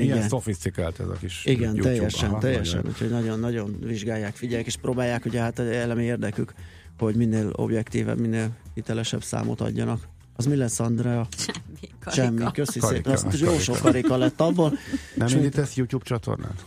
[0.00, 0.28] Milyen Igen.
[0.28, 1.88] szofisztikált ez a kis Igen, YouTube.
[1.88, 2.76] teljesen, Aha, teljesen.
[2.76, 2.90] nagyon.
[2.92, 6.52] Úgyhogy nagyon-nagyon vizsgálják, figyelják, és próbálják, ugye hát elemi érdekük,
[6.98, 10.08] hogy minél objektívebb, minél hitelesebb számot adjanak.
[10.36, 11.26] Az mi lesz, Andrea?
[11.36, 12.14] Semmi.
[12.14, 12.50] Semmi, karika.
[12.50, 13.26] köszi Karika, szépen.
[13.30, 14.72] Azt jó sok karika lett abból.
[15.14, 16.64] Nem És indítesz YouTube csatornát?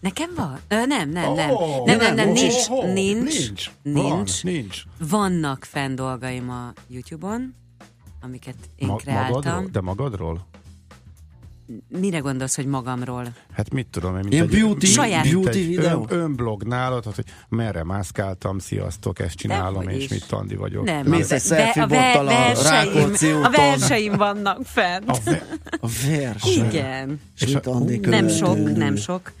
[0.00, 0.58] Nekem van?
[0.68, 1.50] Ö, nem, nem, nem.
[1.50, 3.70] Ó, nem, nem, nem, nincs, ó, nincs, nincs.
[3.82, 4.42] Van, nincs.
[4.44, 4.82] nincs.
[4.98, 7.54] Vannak fenn dolgaim a YouTube-on,
[8.22, 9.32] amiket én Ma- kreáltam.
[9.34, 9.68] magadról?
[9.72, 10.46] De magadról?
[11.88, 13.26] Mire gondolsz, hogy magamról?
[13.52, 16.06] Hát mit tudom én, mint Ilyen egy, beauty- Saját- mint beauty egy videó?
[16.08, 17.24] Ön, önblog nálad, tehát, hogy
[17.58, 20.84] merre mászkáltam, sziasztok, ezt csinálom, és mit Tandi vagyok.
[20.84, 21.82] Nem, Mész a- egy selfie
[22.12, 25.08] a a verseim- A verseim vannak fent.
[25.10, 26.64] A ve- A verseny.
[26.66, 27.20] Igen.
[27.40, 29.32] És mit a- Andi Nem sok, nem sok.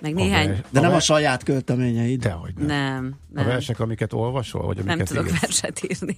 [0.00, 0.46] Meg néhány...
[0.48, 2.20] ver- De nem a ver- saját költeményeid.
[2.20, 2.66] Dehogy nem.
[2.66, 3.46] Nem, A nem.
[3.46, 5.40] versek, amiket olvasol, vagy amiket Nem tudok írsz?
[5.40, 6.16] verset írni.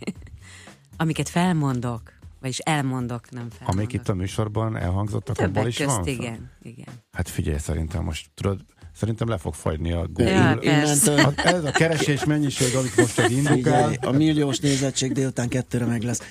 [0.97, 3.69] Amiket felmondok, vagyis elmondok, nem felmondok.
[3.69, 6.07] Amik itt a műsorban elhangzottak, abból Többek is közt, van?
[6.07, 6.87] igen, igen.
[7.13, 8.61] Hát figyelj, szerintem most tudod,
[8.93, 10.31] szerintem le fog fagyni a Google.
[10.31, 10.59] Ja.
[10.61, 15.85] Innentől Hát ez a keresés mennyiség, amit most egy indukál, a milliós nézettség délután kettőre
[15.85, 16.23] meg lesz.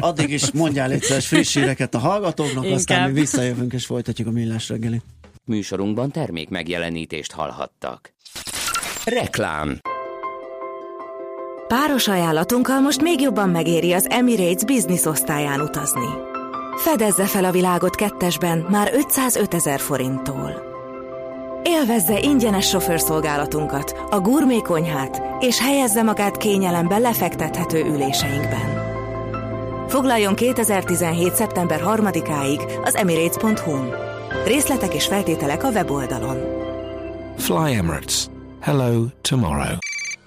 [0.00, 2.72] Addig is mondjál egyszer friss híreket a hallgatóknak, Inkább.
[2.72, 5.02] aztán mi visszajövünk és folytatjuk a millás reggelit.
[5.44, 8.14] Műsorunkban termék megjelenítést hallhattak.
[9.04, 9.80] Reklám
[11.68, 16.08] Páros ajánlatunkkal most még jobban megéri az Emirates Business osztályán utazni.
[16.76, 20.62] Fedezze fel a világot kettesben már 505 ezer forinttól.
[21.62, 28.84] Élvezze ingyenes sofőrszolgálatunkat, a gourmet konyhát, és helyezze magát kényelembe lefektethető üléseinkben.
[29.88, 31.34] Foglaljon 2017.
[31.34, 33.94] szeptember 3-áig az emirates.hu-n.
[34.44, 36.36] Részletek és feltételek a weboldalon.
[37.36, 38.26] Fly Emirates.
[38.60, 39.85] Hello tomorrow.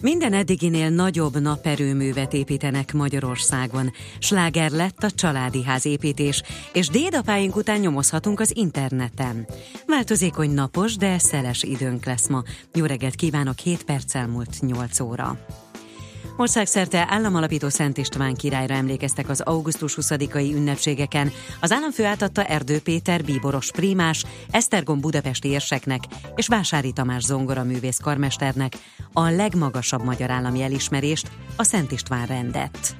[0.00, 3.92] Minden eddiginél nagyobb naperőművet építenek Magyarországon.
[4.18, 6.42] Sláger lett a családi ház építés,
[6.72, 9.46] és dédapáink után nyomozhatunk az interneten.
[9.86, 12.42] Változékony napos, de szeles időnk lesz ma.
[12.74, 15.38] Jó reggelt kívánok, 7 perccel múlt 8 óra.
[16.38, 21.32] Országszerte államalapító Szent István királyra emlékeztek az augusztus 20-ai ünnepségeken.
[21.60, 26.02] Az államfő átadta Erdő Péter bíboros prímás, Esztergom budapesti érseknek
[26.34, 28.72] és Vásári Tamás zongoraművész karmesternek
[29.12, 32.96] a legmagasabb magyar állami elismerést, a Szent István rendet.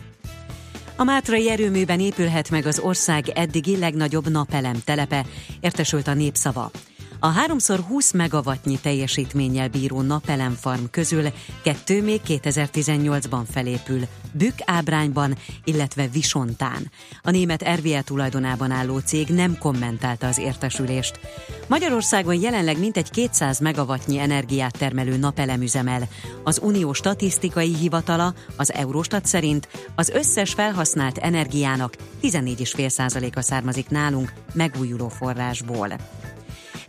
[0.97, 5.27] A Mátrai erőműben épülhet meg az ország eddigi legnagyobb napelem telepe,
[5.61, 6.71] értesült a népszava.
[7.19, 11.33] A 3x20 megawattnyi teljesítménnyel bíró napelemfarm közül
[11.63, 14.01] kettő még 2018-ban felépül,
[14.33, 16.91] Bükk ábrányban, illetve Visontán.
[17.23, 21.21] A német RVE tulajdonában álló cég nem kommentálta az értesülést.
[21.69, 26.09] Magyarországon jelenleg mintegy 200 megawattnyi energiát termelő napelemüzemel.
[26.45, 35.09] Az Unió statisztikai hivatala, az Eurostat szerint az összes felhasznált energiának 14,5%-a származik nálunk megújuló
[35.09, 35.97] forrásból.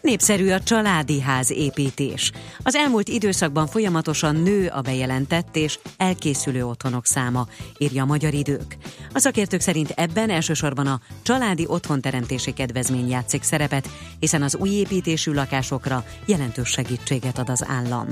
[0.07, 2.31] Népszerű a családi ház építés.
[2.63, 7.47] Az elmúlt időszakban folyamatosan nő a bejelentett és elkészülő otthonok száma,
[7.77, 8.77] írja a Magyar Idők.
[9.13, 15.33] A szakértők szerint ebben elsősorban a családi otthonteremtési kedvezmény játszik szerepet, hiszen az új építésű
[15.33, 18.07] lakásokra jelentős segítséget ad az állam.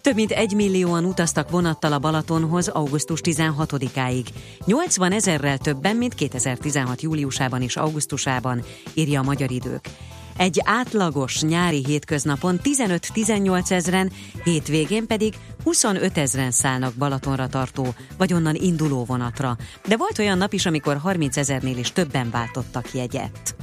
[0.00, 4.26] Több mint egy millióan utaztak vonattal a Balatonhoz augusztus 16-áig.
[4.64, 8.62] 80 ezerrel többen, mint 2016 júliusában és augusztusában,
[8.94, 9.88] írja a Magyar Idők.
[10.38, 14.12] Egy átlagos nyári hétköznapon 15-18 ezren,
[14.44, 15.34] hétvégén pedig
[15.64, 19.56] 25 ezren szállnak Balatonra tartó, vagy onnan induló vonatra.
[19.86, 23.56] De volt olyan nap is, amikor 30 ezernél is többen váltottak jegyet.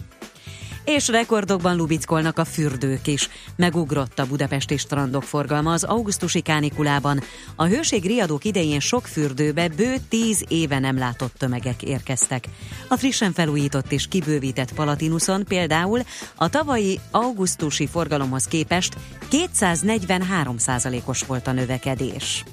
[0.85, 3.29] És rekordokban lubickolnak a fürdők is.
[3.55, 7.21] Megugrott a budapesti strandok forgalma az augusztusi kánikulában.
[7.55, 12.45] A hőség riadók idején sok fürdőbe bő tíz éve nem látott tömegek érkeztek.
[12.87, 16.01] A frissen felújított és kibővített Palatinuson például
[16.35, 18.95] a tavalyi augusztusi forgalomhoz képest
[19.31, 22.43] 243% os volt a növekedés.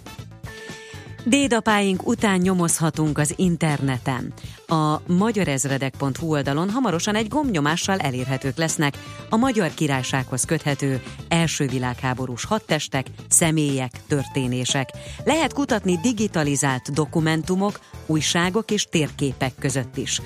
[1.25, 4.33] Dédapáink után nyomozhatunk az interneten.
[4.67, 8.99] A magyarezredek.hu oldalon hamarosan egy gombnyomással elérhetők lesznek
[9.31, 14.89] a magyar királysághoz köthető első világháborús hadtestek, személyek, történések.
[15.25, 20.21] Lehet kutatni digitalizált dokumentumok, újságok és térképek között is.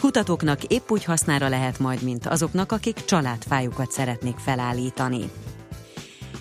[0.00, 5.30] Kutatóknak épp úgy hasznára lehet majd, mint azoknak, akik családfájukat szeretnék felállítani.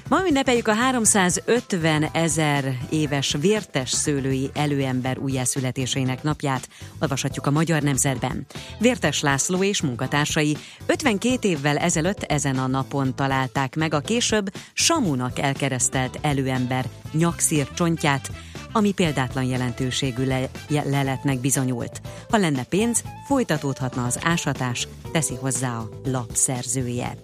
[0.09, 6.69] Ma ünnepeljük a 350 ezer éves vértes szőlői előember újjászületésének napját,
[6.99, 8.45] olvashatjuk a Magyar Nemzetben.
[8.79, 15.39] Vértes László és munkatársai 52 évvel ezelőtt ezen a napon találták meg a később Samunak
[15.39, 18.31] elkeresztelt előember nyakszír csontját,
[18.71, 22.01] ami példátlan jelentőségű le- leletnek bizonyult.
[22.29, 27.17] Ha lenne pénz, folytatódhatna az ásatás, teszi hozzá a lap szerzője.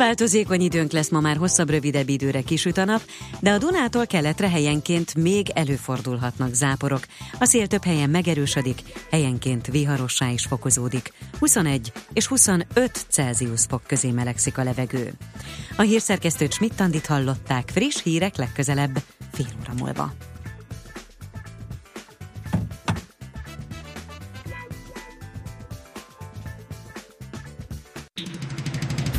[0.00, 3.02] Változékony időnk lesz ma már hosszabb, rövidebb időre kisüt a nap,
[3.40, 7.00] de a Dunától keletre helyenként még előfordulhatnak záporok.
[7.38, 11.12] A szél több helyen megerősödik, helyenként viharossá is fokozódik.
[11.38, 12.66] 21 és 25
[13.08, 15.12] Celsius fok közé melegszik a levegő.
[15.76, 19.02] A hírszerkesztőt Schmidt-Tandit hallották, friss hírek legközelebb
[19.32, 20.12] fél óra múlva.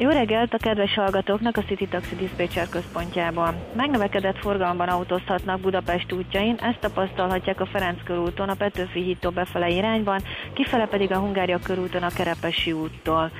[0.00, 3.54] Jó reggelt a kedves hallgatóknak a City Taxi Dispatcher központjában.
[3.76, 10.20] Megnövekedett forgalomban autózhatnak Budapest útjain, ezt tapasztalhatják a Ferenc körúton, a Petőfi hídtól befele irányban,
[10.52, 13.30] kifele pedig a Hungária körúton a Kerepesi úttól.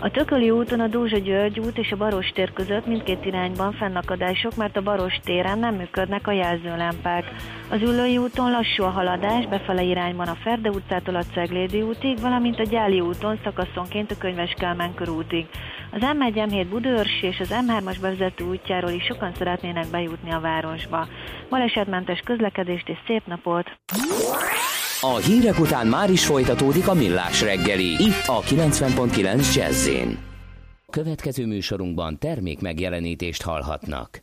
[0.00, 4.56] A Tököli úton a Dózsa György út és a Baros tér között mindkét irányban fennakadások,
[4.56, 7.24] mert a Baros téren nem működnek a jelzőlámpák.
[7.70, 12.58] Az Üllői úton lassú a haladás, befele irányban a Ferde utcától a Ceglédi útig, valamint
[12.58, 15.46] a Gyáli úton szakaszonként a Könyves Kálmán körútig.
[15.90, 21.08] Az M1 M7 Budőrsi és az M3-as bevezető útjáról is sokan szeretnének bejutni a városba.
[21.50, 23.66] Balesetmentes közlekedést és szép napot!
[25.00, 29.90] A hírek után már is folytatódik a millás reggeli, itt a 90.9 jazz
[30.90, 34.22] Következő műsorunkban termék megjelenítést hallhatnak.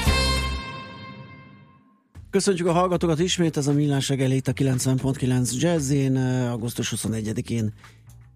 [2.41, 7.73] Köszöntjük a hallgatókat ismét, ez a Millás reggeli itt a 90.9 Jazzin, augusztus 21-én,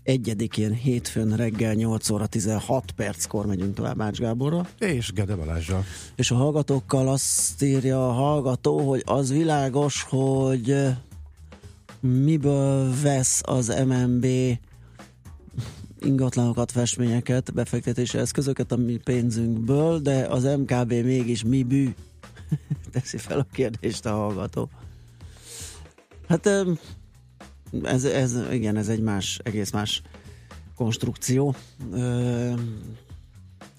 [0.05, 4.67] 1-én, hétfőn reggel 8 óra 16 perckor megyünk tovább Ács Gáborra.
[4.79, 5.83] És Gede Balázsral.
[6.15, 10.75] És a hallgatókkal azt írja a hallgató, hogy az világos, hogy
[11.99, 14.25] miből vesz az MNB
[15.99, 21.93] ingatlanokat, festményeket, befektetési eszközöket a mi pénzünkből, de az MKB mégis mi bű?
[22.95, 24.69] Teszi fel a kérdést a hallgató.
[26.27, 26.49] Hát
[27.83, 30.01] ez, ez, igen, ez egy más, egész más
[30.75, 31.55] konstrukció.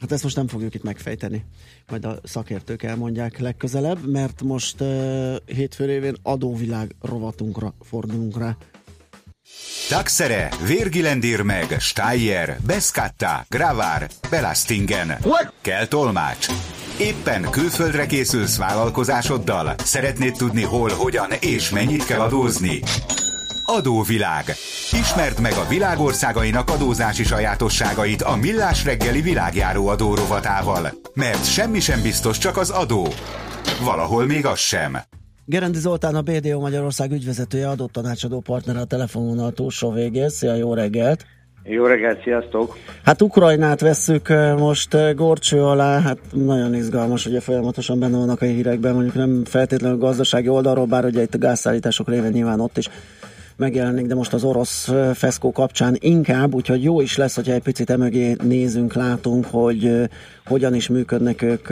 [0.01, 1.45] Hát ezt most nem fogjuk itt megfejteni.
[1.89, 8.57] Majd a szakértők elmondják legközelebb, mert most uh, hétfő révén adóvilág rovatunkra fordulunk rá.
[9.89, 15.19] Taxere, Virgilendir meg, Steyer, Beskatta, Gravár, Belastingen.
[15.61, 16.49] Kell tolmács.
[17.01, 19.75] Éppen külföldre készülsz vállalkozásoddal?
[19.79, 22.81] Szeretnéd tudni hol, hogyan és mennyit kell adózni?
[23.65, 24.45] Adóvilág.
[24.93, 30.93] Ismerd meg a világországainak adózási sajátosságait a Millás reggeli világjáró adórovatával.
[31.15, 33.07] Mert semmi sem biztos, csak az adó.
[33.85, 34.99] Valahol még az sem.
[35.45, 40.29] Gerendi Zoltán, a BDO Magyarország ügyvezetője, adott tanácsadó partner a telefononal túlsó végén.
[40.29, 41.25] Szia, jó reggelt!
[41.69, 42.77] Jó reggelt, sziasztok!
[43.05, 48.95] Hát Ukrajnát vesszük most gorcső alá, hát nagyon izgalmas, ugye folyamatosan benne vannak a hírekben,
[48.95, 52.89] mondjuk nem feltétlenül gazdasági oldalról, bár ugye itt a gázszállítások révén nyilván ott is
[53.57, 57.91] megjelenik, de most az orosz feszkó kapcsán inkább, úgyhogy jó is lesz, hogyha egy picit
[57.91, 60.09] emögé nézünk, látunk, hogy
[60.47, 61.69] hogyan is működnek ők,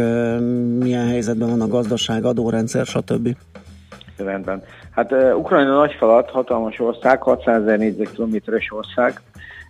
[0.79, 3.37] milyen helyzetben van a gazdaság, adórendszer, stb.
[4.17, 4.63] Rendben.
[4.91, 9.21] Hát uh, Ukrajna nagy falat, hatalmas ország, 600 ezer négyzetkilométeres ország,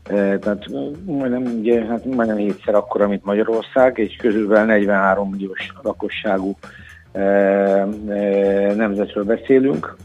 [0.09, 0.67] tehát
[1.05, 6.57] majdnem, ugye, hát majdnem hétszer akkora, mint Magyarország, és közülben 43 milliós lakosságú
[8.77, 9.97] nemzetről beszélünk.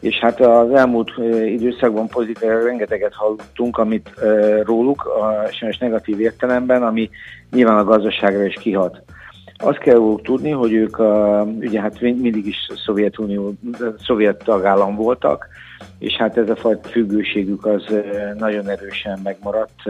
[0.00, 1.12] És hát az elmúlt
[1.46, 4.10] időszakban pozitív rengeteget hallottunk, amit
[4.64, 5.08] róluk,
[5.50, 7.10] sajnos negatív értelemben, ami
[7.50, 9.02] nyilván a gazdaságra is kihat.
[9.56, 13.52] Azt kell róluk tudni, hogy ők a, ugye hát mindig is Szovjetunió,
[13.98, 15.46] szovjet tagállam voltak,
[15.98, 17.84] és hát ez a fajta függőségük az
[18.38, 19.86] nagyon erősen megmaradt.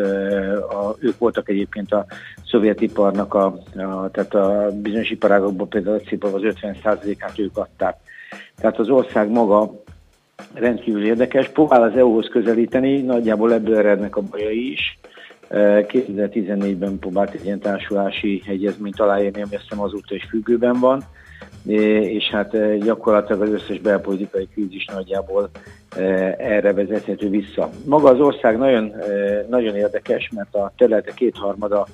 [0.71, 2.07] A, ők voltak egyébként a
[2.45, 3.45] szovjet iparnak, a,
[3.76, 7.97] a, tehát a bizonyos iparágokban például a cipar az 50%-át ők adták.
[8.57, 9.73] Tehát az ország maga
[10.55, 14.99] rendkívül érdekes, próbál az EU-hoz közelíteni, nagyjából ebből erednek a bajai is.
[15.50, 21.02] 2014-ben próbált egy ilyen társulási egyezményt aláírni, ami azt hiszem azóta is függőben van,
[21.67, 25.51] és hát gyakorlatilag az összes belpolitikai krízis nagyjából
[26.39, 27.71] erre vezethető vissza.
[27.85, 28.93] Maga az ország nagyon,
[29.49, 31.87] nagyon érdekes, mert a területe kétharmada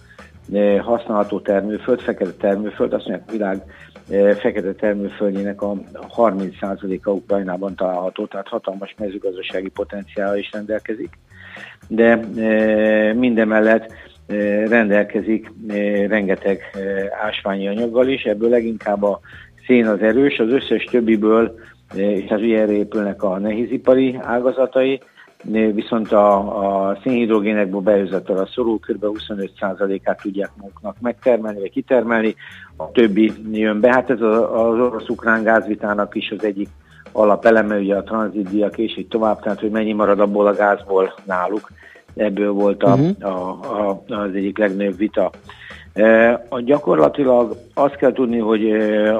[0.81, 3.63] használható termőföld, fekete termőföld, azt mondják, világ
[4.39, 5.77] fekete termőföldjének a
[6.17, 11.19] 30%-a Ukrajnában található, tehát hatalmas mezőgazdasági potenciál is rendelkezik
[11.89, 12.17] de
[13.15, 13.93] mindemellett
[14.69, 15.53] rendelkezik
[16.09, 16.61] rengeteg
[17.23, 19.21] ásványi anyaggal is, ebből leginkább a
[19.67, 21.55] szén az erős, az összes többiből,
[21.95, 25.01] és az ugye erre épülnek a nehézipari ágazatai,
[25.75, 29.05] viszont a, a szénhidrogénekből bejözetel szorul, kb.
[29.05, 32.35] 25%-át tudják maguknak megtermelni, vagy kitermelni,
[32.77, 33.93] a többi jön be.
[33.93, 36.69] Hát ez az orosz-ukrán gázvitának is az egyik
[37.13, 41.71] alapeleme, ugye a tranzitdiak és így tovább, tehát hogy mennyi marad abból a gázból náluk.
[42.15, 43.17] Ebből volt a, uh-huh.
[43.21, 43.51] a,
[43.89, 45.31] a, az egyik legnagyobb vita.
[46.49, 48.71] A gyakorlatilag azt kell tudni, hogy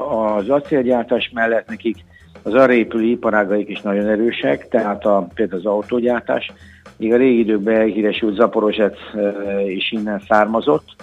[0.09, 1.97] az acélgyártás mellett nekik
[2.43, 6.51] az arra épülő iparágaik is nagyon erősek, tehát a, például az autógyártás,
[6.97, 8.97] még a régi időkben híresült Zaporozsec
[9.67, 10.95] is innen származott,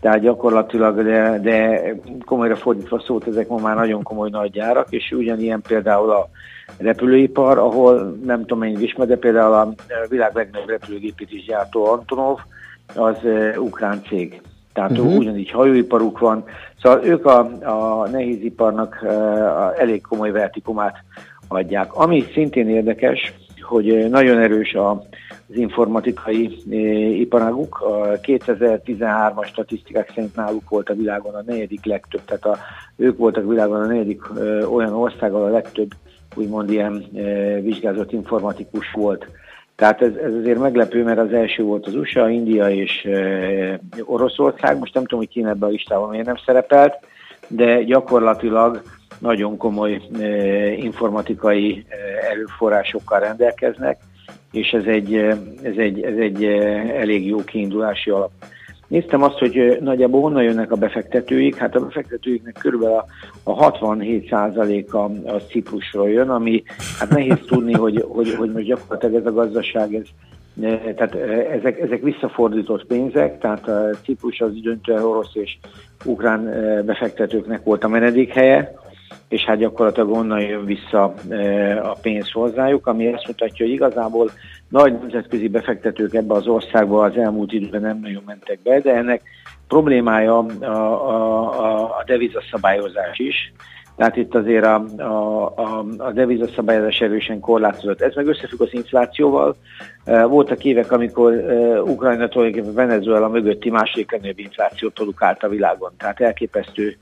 [0.00, 1.82] tehát gyakorlatilag, de, de
[2.24, 6.28] komolyra fordítva szót, ezek ma már nagyon komoly nagy gyárak, és ugyanilyen például a
[6.78, 9.74] repülőipar, ahol nem tudom mennyit ismer, de például a
[10.08, 12.38] világ legnagyobb repülőgépét gyártó Antonov,
[12.94, 13.16] az
[13.56, 14.40] ukrán cég.
[14.78, 15.16] Tehát uh-huh.
[15.16, 16.44] ugyanígy hajóiparuk van.
[16.82, 19.10] Szóval ők a, a nehéziparnak uh,
[19.80, 20.96] elég komoly vertikumát
[21.48, 21.94] adják.
[21.94, 25.02] Ami szintén érdekes, hogy nagyon erős a
[25.50, 26.58] az informatikai
[27.20, 27.80] iparáguk.
[27.80, 32.58] A 2013-as statisztikák szerint náluk volt a világon a negyedik legtöbb, tehát a,
[32.96, 34.22] ők voltak a világon a negyedik
[34.70, 35.90] olyan országgal a legtöbb
[36.34, 37.04] úgymond ilyen
[37.62, 39.26] vizsgázott informatikus volt.
[39.78, 44.78] Tehát ez, ez azért meglepő, mert az első volt az USA, India és e, Oroszország.
[44.78, 46.98] Most nem tudom, hogy Kína ebben a listában miért nem szerepelt,
[47.48, 48.82] de gyakorlatilag
[49.18, 50.26] nagyon komoly e,
[50.72, 51.94] informatikai e,
[52.30, 54.00] erőforrásokkal rendelkeznek,
[54.52, 55.14] és ez egy,
[55.62, 56.44] ez egy, ez egy
[56.94, 58.30] elég jó kiindulási alap.
[58.88, 61.56] Néztem azt, hogy nagyjából honnan jönnek a befektetőik.
[61.56, 63.04] Hát a befektetőiknek körülbelül a,
[63.42, 66.62] a 67%-a az Ciprusról jön, ami
[66.98, 70.04] hát nehéz tudni, hogy, hogy, hogy most gyakorlatilag ez a gazdaság, ez,
[70.96, 71.14] tehát
[71.50, 75.58] ezek, ezek visszafordított pénzek, tehát a Ciprus az döntően orosz és
[76.04, 76.44] ukrán
[76.84, 78.74] befektetőknek volt a menedékhelye,
[79.28, 81.14] és hát gyakorlatilag onnan jön vissza
[81.82, 84.30] a pénz hozzájuk, ami azt mutatja, hogy igazából
[84.68, 89.22] nagy nemzetközi befektetők ebbe az országba az elmúlt időben nem nagyon mentek be, de ennek
[89.68, 93.52] problémája a, a, a, a devizaszabályozás is.
[93.96, 98.00] Tehát itt azért a, a, a, a devizaszabályozás erősen korlátozott.
[98.00, 99.56] Ez meg összefügg az inflációval.
[100.04, 101.32] Voltak évek, amikor
[101.84, 105.92] Ukrajna tulajdonképpen Venezuela mögötti második legnagyobb inflációt produkált a világon.
[105.96, 106.96] Tehát elképesztő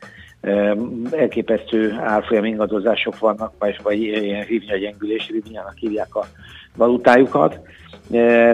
[1.11, 6.27] elképesztő árfolyam ingadozások vannak, vagy, vagy ilyen hívnya gyengülés, hívnyának hívják a
[6.77, 7.61] valutájukat,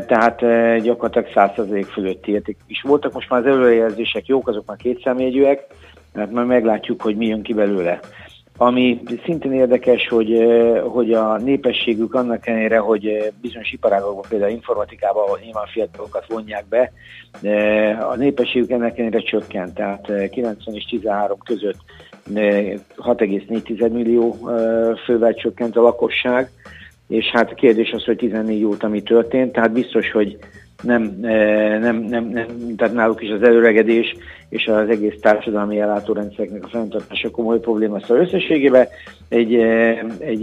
[0.06, 0.40] tehát
[0.82, 3.12] gyakorlatilag 100% fölötti is voltak.
[3.12, 5.66] Most már az előrejelzések jók, azok már kétszámjegyűek,
[6.12, 8.00] mert már meglátjuk, hogy mi jön ki belőle.
[8.56, 10.42] Ami szintén érdekes, hogy,
[10.84, 16.92] hogy a népességük annak ellenére, hogy bizonyos iparágokban, például informatikában, ahol nyilván fiatalokat vonják be,
[18.00, 21.78] a népességük ennek ellenére csökkent, tehát 90 és 13 között
[22.34, 24.50] 6,4 millió
[25.04, 26.50] fővel csökkent a lakosság,
[27.12, 30.36] és hát kérdés az, hogy 14 óta mi történt, tehát biztos, hogy
[30.82, 34.16] nem, nem, nem, nem, tehát náluk is az előregedés
[34.48, 38.00] és az egész társadalmi ellátórendszereknek a fenntartása komoly probléma.
[38.00, 38.86] Szóval összességében
[39.28, 39.54] egy,
[40.18, 40.42] egy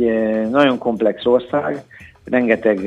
[0.50, 1.84] nagyon komplex ország,
[2.26, 2.84] rengeteg,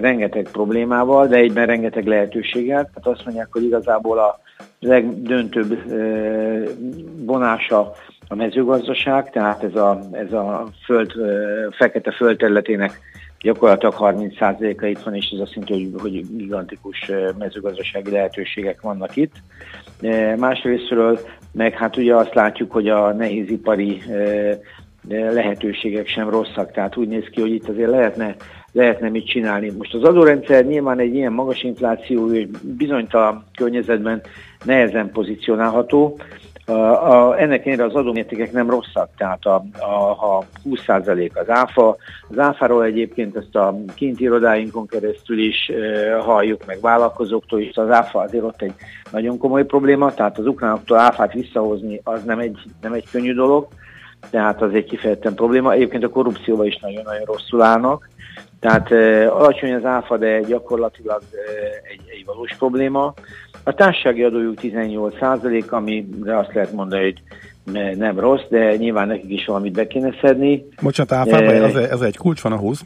[0.00, 2.90] rengeteg problémával, de egyben rengeteg lehetőséggel.
[2.94, 4.40] Tehát azt mondják, hogy igazából a
[4.80, 5.78] legdöntőbb
[7.26, 7.92] vonása
[8.28, 11.12] a mezőgazdaság, tehát ez a, ez a föld,
[11.70, 13.00] fekete földterületének
[13.44, 19.32] gyakorlatilag 30%-a itt van, és ez azt jelenti, hogy, hogy gigantikus mezőgazdasági lehetőségek vannak itt.
[20.36, 21.18] Másrésztről
[21.52, 24.02] meg hát ugye azt látjuk, hogy a nehézipari
[25.08, 28.34] lehetőségek sem rosszak, tehát úgy néz ki, hogy itt azért lehetne,
[28.72, 29.72] lehetne mit csinálni.
[29.78, 34.22] Most az adórendszer nyilván egy ilyen magas infláció és bizonytalan környezetben
[34.64, 36.18] nehezen pozícionálható,
[36.66, 41.96] a, a, ennek ellenére az adómértékek nem rosszak, tehát a, a, a 20% az áfa.
[42.28, 47.76] Az áfáról egyébként ezt a kinti irodáinkon keresztül is e, halljuk, meg vállalkozóktól is.
[47.76, 48.74] Az áfa azért ott egy
[49.10, 53.68] nagyon komoly probléma, tehát az ukránoktól áfát visszahozni az nem egy, nem egy könnyű dolog,
[54.30, 55.72] tehát az egy kifejezetten probléma.
[55.72, 58.08] Egyébként a korrupcióban is nagyon-nagyon rosszul állnak.
[58.60, 61.36] Tehát e, alacsony az áfa, de gyakorlatilag e,
[61.92, 63.14] egy, egy valós probléma.
[63.64, 67.22] A társasági adójuk 18 százalék, amire azt lehet mondani, hogy
[67.98, 70.64] nem rossz, de nyilván nekik is valamit be kéne szedni.
[70.82, 72.82] Bocsánat, áfában ez, ez egy kulcs van a 20?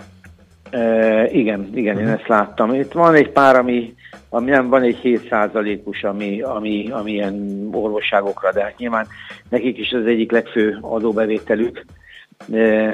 [0.70, 2.10] E, igen, igen, uh-huh.
[2.10, 2.74] én ezt láttam.
[2.74, 3.94] Itt van egy pár, ami,
[4.28, 9.06] ami nem van egy 7 százalékos, ami, ami, ami ilyen orvosságokra, de hát nyilván
[9.48, 11.84] nekik is az egyik legfő adóbevételük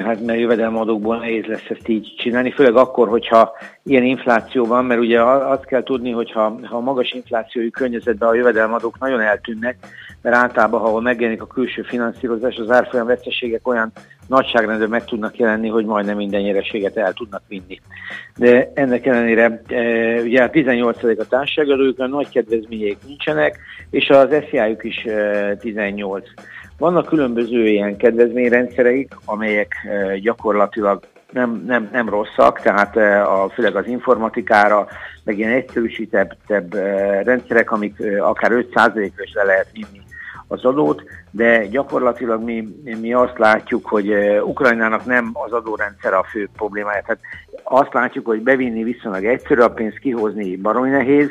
[0.03, 3.51] hát mert jövedelmadókból nehéz lesz ezt így csinálni, főleg akkor, hogyha
[3.83, 8.99] ilyen infláció van, mert ugye azt kell tudni, hogy ha, magas inflációi környezetben a jövedelmadók
[8.99, 9.77] nagyon eltűnnek,
[10.21, 13.91] mert általában, ha megjelenik a külső finanszírozás, az árfolyam veszteségek olyan
[14.27, 17.81] nagyságrendben meg tudnak jelenni, hogy majdnem minden nyereséget el tudnak vinni.
[18.35, 25.05] De ennek ellenére e, ugye 18 a társadalmi nagy kedvezményeik nincsenek, és az SZIA-juk is
[25.05, 26.27] e, 18.
[26.77, 33.75] Vannak különböző ilyen kedvezményrendszereik, amelyek eh, gyakorlatilag nem, nem, nem rosszak, tehát eh, a, főleg
[33.75, 34.87] az informatikára,
[35.23, 36.63] meg ilyen egyszerűsítebb eh,
[37.23, 40.03] rendszerek, amik akár 5%-ra is le lehet vinni
[40.47, 42.67] az adót, de gyakorlatilag mi,
[42.99, 47.01] mi azt látjuk, hogy Ukrajnának nem az adórendszer a fő problémája.
[47.05, 47.21] Tehát
[47.63, 51.29] azt látjuk, hogy bevinni viszonylag egyszerű, a pénzt kihozni baromi nehéz,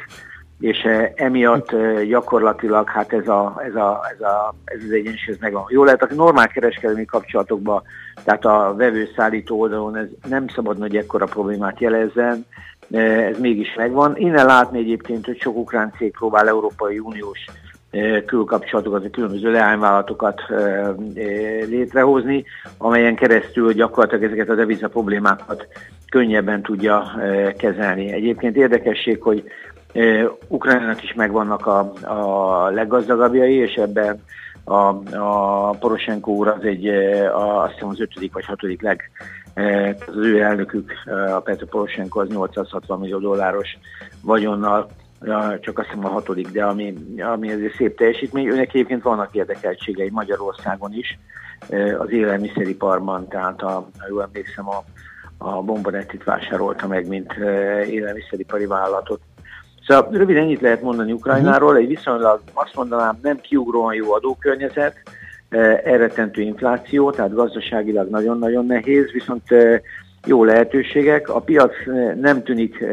[0.60, 5.36] és eh, emiatt eh, gyakorlatilag hát ez, a, ez, a, ez, a, ez az egyensúly
[5.40, 5.64] megvan.
[5.68, 7.82] Jó lehet, a normál kereskedelmi kapcsolatokban,
[8.24, 12.46] tehát a vevő-szállító oldalon ez nem szabad, hogy ekkora problémát jelezzen,
[12.90, 14.16] eh, ez mégis megvan.
[14.16, 17.44] Innen látni egyébként, hogy sok ukrán cég próbál Európai Uniós
[18.26, 20.40] külkapcsolatokat, különböző leányvállalatokat
[21.68, 22.44] létrehozni,
[22.78, 25.66] amelyen keresztül gyakorlatilag ezeket a deviza problémákat
[26.10, 27.12] könnyebben tudja
[27.56, 28.12] kezelni.
[28.12, 29.44] Egyébként érdekesség, hogy
[30.48, 34.22] Ukrajnának is megvannak a, a leggazdagabbjai, és ebben
[34.64, 39.10] a, a Poroshenko úr az egy, a, azt hiszem az ötödik vagy hatodik leg,
[39.54, 40.92] Eh, Az ő elnökük,
[41.34, 43.78] a Petro Poroshenko az 860 millió dolláros
[44.22, 44.90] vagyonnal,
[45.60, 48.46] csak azt hiszem a hatodik, de ami, ami azért szép teljesítmény.
[48.46, 51.18] Őnek egyébként vannak érdekeltségei Magyarországon is,
[51.98, 54.84] az élelmiszeriparban, tehát a, ha jól emlékszem, a,
[55.38, 57.32] a Bombonettit vásárolta meg, mint
[57.88, 59.20] élelmiszeripari vállalatot.
[59.86, 64.96] Szóval röviden ennyit lehet mondani Ukrajnáról, egy viszonylag azt mondanám nem kiugróan jó adókörnyezet,
[65.48, 69.80] eh, elrettentő infláció, tehát gazdaságilag nagyon-nagyon nehéz, viszont eh,
[70.26, 71.28] jó lehetőségek.
[71.28, 72.84] A piac eh, nem tűnik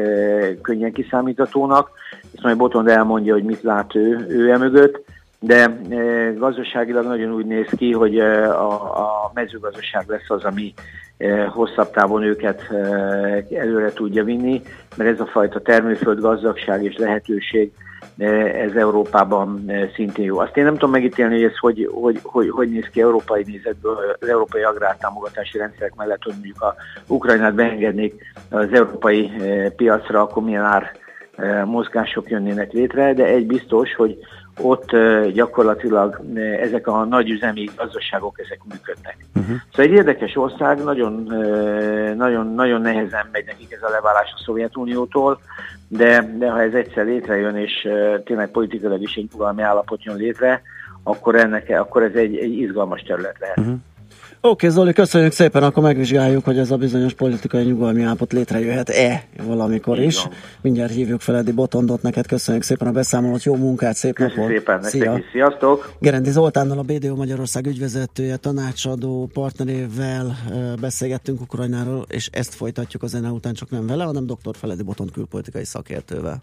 [0.62, 1.90] könnyen kiszámíthatónak,
[2.34, 5.04] ezt majd Botond elmondja, hogy mit lát ő, ő emögött,
[5.38, 5.78] de
[6.36, 10.74] gazdaságilag nagyon úgy néz ki, hogy a, a mezőgazdaság lesz az, ami
[11.48, 14.62] hosszabb távon őket eh, előre tudja vinni,
[14.96, 17.72] mert ez a fajta termőföld gazdagság és lehetőség
[18.18, 20.38] eh, ez Európában eh, szintén jó.
[20.38, 23.98] Azt én nem tudom megítélni, hogy ez hogy, hogy, hogy, hogy néz ki európai nézetből,
[24.20, 26.74] az európai agrártámogatási rendszerek mellett, hogy mondjuk a
[27.06, 30.92] Ukrajnát beengednék az európai eh, piacra, akkor milyen ár
[31.36, 34.18] eh, mozgások jönnének létre, de egy biztos, hogy
[34.60, 34.96] ott
[35.32, 36.20] gyakorlatilag
[36.60, 39.16] ezek a nagy üzemi gazdaságok ezek működnek.
[39.34, 39.56] Uh-huh.
[39.70, 41.12] Szóval egy érdekes ország, nagyon,
[42.16, 45.40] nagyon, nagyon nehezen megy nekik ez a leválás a Szovjetuniótól,
[45.88, 47.88] de, de ha ez egyszer létrejön, és
[48.24, 50.62] tényleg politikailag is egy nyugalmi állapot jön létre,
[51.02, 53.58] akkor, ennek, akkor ez egy, egy izgalmas terület lehet.
[53.58, 53.74] Uh-huh.
[54.44, 59.98] Oké, Zoli, köszönjük szépen, akkor megvizsgáljuk, hogy ez a bizonyos politikai nyugalmi állapot létrejöhet-e valamikor
[59.98, 60.22] Így is.
[60.22, 60.32] van.
[60.60, 64.56] Mindjárt hívjuk fel Edi Botondot, neked köszönjük szépen a beszámolót, jó munkát, szép Köszönöm napot!
[64.56, 65.16] szépen Szia!
[65.18, 65.92] is, sziasztok!
[65.98, 70.36] Gerendi Zoltánnal, a BDO Magyarország ügyvezetője, tanácsadó partnerével
[70.80, 74.56] beszélgettünk Ukrajnáról, és ezt folytatjuk a zene után csak nem vele, hanem dr.
[74.56, 76.42] Feledi Botond külpolitikai szakértővel.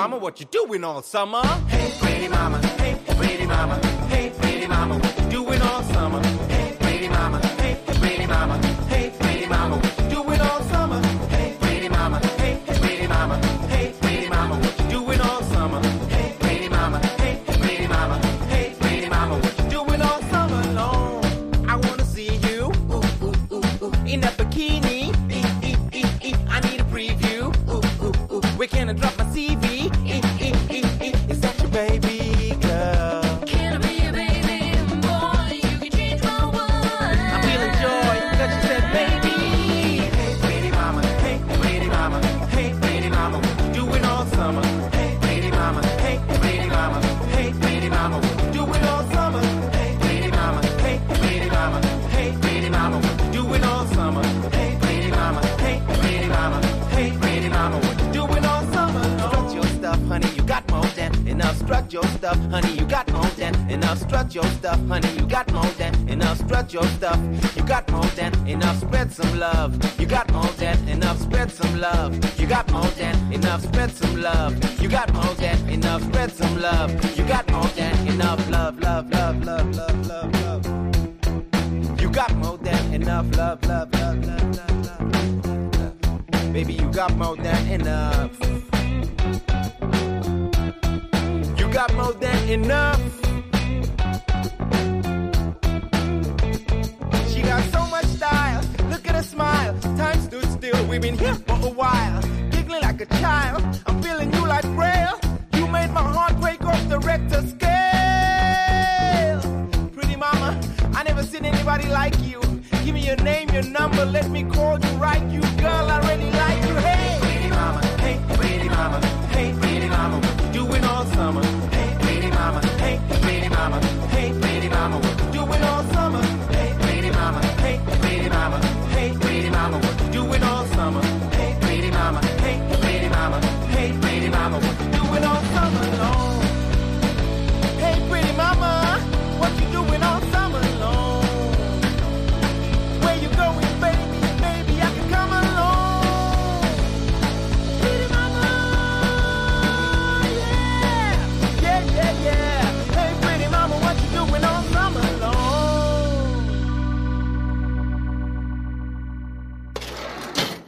[0.00, 1.42] Mama, what you doing all summer?
[1.68, 2.58] Hey, pretty mama.
[2.78, 3.76] Hey, pretty mama.
[4.08, 6.22] Hey, pretty mama, what you doing all summer?
[6.48, 6.59] Hey,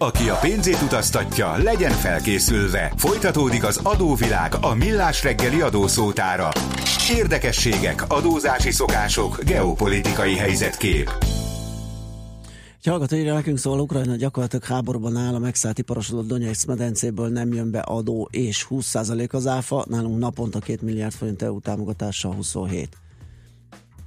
[0.03, 2.93] Aki a pénzét utaztatja, legyen felkészülve.
[2.97, 6.49] Folytatódik az adóvilág a millás reggeli adószótára.
[7.11, 11.11] Érdekességek, adózási szokások, geopolitikai helyzetkép.
[12.79, 17.53] Egy hallgató írja nekünk, szóval Ukrajna gyakorlatilag háborúban áll, a megszállt iparosodott Donetsz medencéből nem
[17.53, 23.02] jön be adó és 20% az áfa, nálunk naponta 2 milliárd forint EU támogatással 27.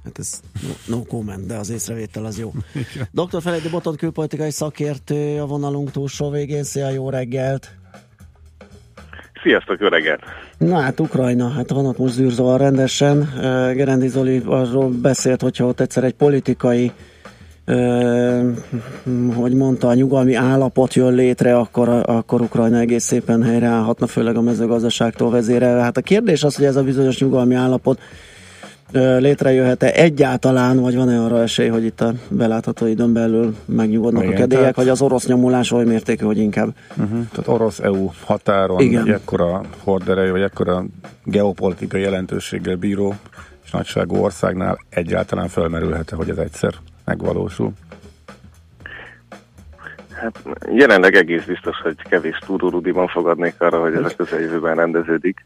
[0.06, 2.52] Hát ez no, no comment, de az észrevétel az jó.
[3.10, 3.42] Dr.
[3.42, 6.62] Feledi Botont külpolitikai szakértő a vonalunk túlsó végén.
[6.62, 7.70] Szia, jó reggelt!
[9.42, 10.20] Sziasztok, jó reggelt!
[10.58, 13.28] Na hát Ukrajna, hát van ott most zűrzavar rendesen.
[13.74, 16.94] Gerendi Zoli arról beszélt, hogyha ott egyszer egy politikai uh,
[19.34, 24.40] hogy mondta, a nyugalmi állapot jön létre, akkor, akkor Ukrajna egész szépen helyreállhatna, főleg a
[24.40, 25.82] mezőgazdaságtól vezérelve.
[25.82, 28.00] Hát a kérdés az, hogy ez a bizonyos nyugalmi állapot
[28.92, 34.38] létrejöhet-e egyáltalán, vagy van-e arra esély, hogy itt a belátható időn belül megnyugodnak Igen, a
[34.38, 34.76] kedélyek, tehát...
[34.76, 36.68] vagy az orosz nyomulás oly mértékű, hogy inkább.
[36.96, 37.26] Uh-huh.
[37.30, 39.02] Tehát orosz-EU határon Igen.
[39.02, 40.84] egy ekkora horderejű, vagy ekkora
[41.24, 43.14] geopolitikai jelentőséggel bíró
[43.64, 47.72] és nagyságú országnál egyáltalán felmerülhet hogy ez egyszer megvalósul?
[50.12, 55.44] Hát jelenleg egész biztos, hogy kevés túrórudiban fogadnék arra, hogy ez a közeljövőben rendeződik.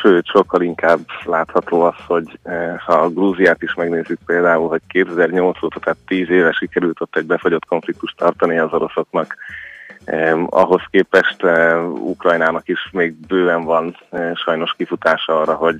[0.00, 5.62] Sőt, sokkal inkább látható az, hogy eh, ha a Grúziát is megnézzük például, hogy 2008
[5.62, 9.36] óta, tehát 10 éve sikerült ott egy befagyott konfliktust tartani az oroszoknak,
[10.48, 15.76] ahhoz képest eh, Ukrajnának is még bőven van eh, sajnos kifutása arra, hogy,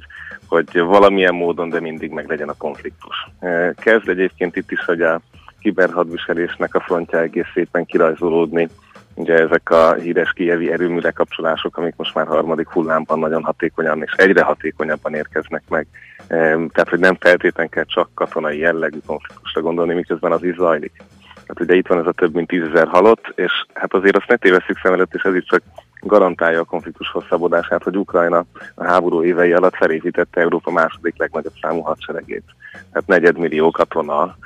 [0.48, 3.28] hogy valamilyen módon, de mindig meg legyen a konfliktus.
[3.74, 5.20] Kezd egyébként itt is, hogy a
[5.60, 8.68] kiberhadviselésnek a frontja egész szépen kirajzolódni,
[9.14, 14.12] Ugye ezek a híres kievi erőműre kapcsolások, amik most már harmadik hullámban nagyon hatékonyan és
[14.12, 15.86] egyre hatékonyabban érkeznek meg.
[16.28, 20.92] Tehát, hogy nem feltétlenül kell csak katonai jellegű konfliktusra gondolni, miközben az is zajlik.
[21.32, 24.36] Tehát ugye itt van ez a több mint tízezer halott, és hát azért azt ne
[24.36, 25.62] tévesszük szem előtt, és ez is csak
[26.00, 28.44] garantálja a konfliktus hosszabbodását, hogy Ukrajna
[28.74, 32.44] a háború évei alatt felépítette Európa második legnagyobb számú hadseregét.
[32.72, 34.36] Tehát negyedmillió katona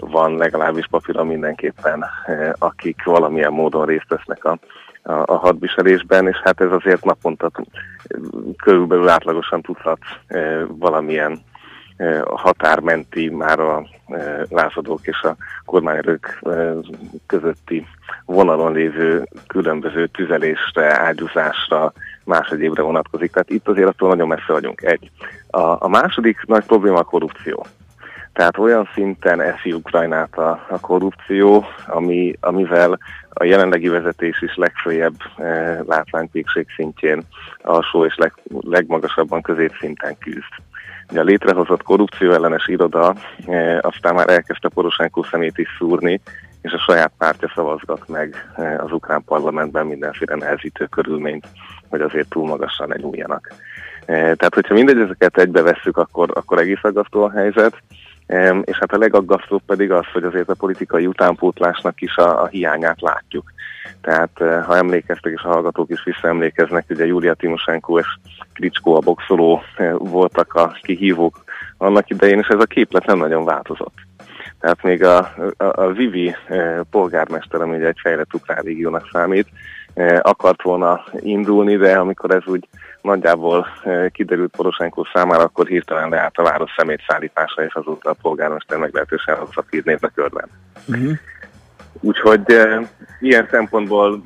[0.00, 4.58] van legalábbis papíron mindenképpen, eh, akik valamilyen módon részt vesznek a,
[5.02, 7.50] a, a hadviselésben, és hát ez azért naponta
[8.62, 11.42] körülbelül átlagosan tudhat eh, valamilyen
[12.34, 13.86] határmenti már a
[14.48, 16.42] lázadók és a kormányerők
[17.26, 17.86] közötti
[18.24, 21.92] vonalon lévő különböző tüzelésre, ágyúzásra,
[22.24, 23.32] más egyébre vonatkozik.
[23.32, 24.82] Tehát itt azért attól nagyon messze vagyunk.
[24.82, 25.10] Egy.
[25.50, 27.66] A, a második nagy probléma a korrupció.
[28.32, 32.98] Tehát olyan szinten eszi Ukrajnát a, a korrupció, ami, amivel
[33.30, 37.22] a jelenlegi vezetés is legfőjebb e, látványpékség szintjén
[37.62, 40.52] alsó és leg, legmagasabban középszinten küzd.
[41.10, 43.14] Ugye a létrehozott korrupció ellenes iroda
[43.46, 46.20] e, aztán már elkezdte Poroshenko szemét is szúrni,
[46.62, 51.46] és a saját pártja szavazgat meg e, az ukrán parlamentben mindenféle nehezítő körülményt,
[51.88, 53.52] hogy azért túl magasan ne nyúljanak.
[54.04, 57.82] E, tehát, hogyha mindegy ezeket egybe vesszük, akkor, akkor egész aggasztó a helyzet.
[58.62, 63.00] És hát a legaggasztóbb pedig az, hogy azért a politikai utánpótlásnak is a, a hiányát
[63.00, 63.52] látjuk.
[64.00, 68.06] Tehát eh, ha emlékeztek, és a hallgatók is visszaemlékeznek, ugye Júlia Timosenko és
[68.52, 71.44] Kricskó a boxoló eh, voltak a kihívók
[71.76, 73.94] annak idején, és ez a képlet nem nagyon változott.
[74.60, 75.18] Tehát még a,
[75.56, 79.48] a, a Vivi eh, polgármester, ami egy fejlett ukrán régiónak számít,
[80.20, 82.68] akart volna indulni, de amikor ez úgy
[83.02, 88.78] nagyjából eh, kiderült Poroshenko számára, akkor hirtelen leállt a város szemétszállítása, és azóta a polgármester
[88.78, 89.36] meglehetősen
[89.70, 90.48] hír névnek örven.
[90.88, 91.12] Uh-huh.
[92.04, 94.22] Úgyhogy e, ilyen szempontból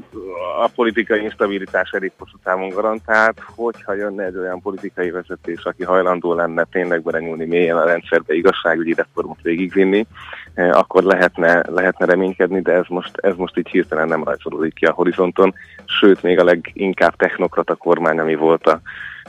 [0.63, 6.35] a politikai instabilitás elég hosszú távon garantált, hogyha jönne egy olyan politikai vezetés, aki hajlandó
[6.35, 10.07] lenne tényleg belenyúlni mélyen a rendszerbe igazságügyi reformot végigvinni,
[10.55, 14.85] e, akkor lehetne, lehetne reménykedni, de ez most, ez most így hirtelen nem rajzolódik ki
[14.85, 18.81] a horizonton, sőt még a leginkább technokrata kormány, ami volt a,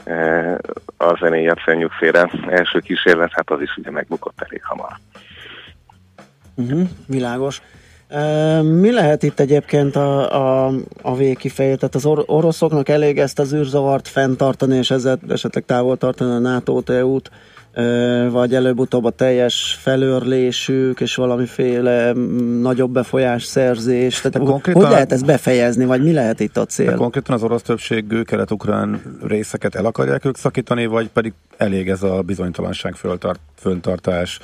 [0.04, 0.58] e,
[0.96, 4.92] a zenéját Jatsenyuk félre első kísérlet, hát az is ugye megbukott elég hamar.
[6.54, 7.62] Uh-huh, világos.
[8.62, 11.74] Mi lehet itt egyébként a, a, a végkifejé?
[11.74, 16.38] Tehát az or- oroszoknak elég ezt az űrzavart fenntartani, és ezzel esetleg távol tartani a
[16.38, 17.30] NATO-t, EU-t,
[18.30, 22.12] vagy előbb-utóbb a teljes felőrlésük, és valamiféle
[22.60, 24.20] nagyobb befolyás szerzés.
[24.20, 26.94] Tehát konkrétan, hogy lehet ezt befejezni, vagy mi lehet itt a cél?
[26.94, 32.22] Konkrétan az orosz többségű kelet-ukrán részeket el akarják ők szakítani, vagy pedig elég ez a
[32.22, 34.38] bizonytalanság föltart, föntartás,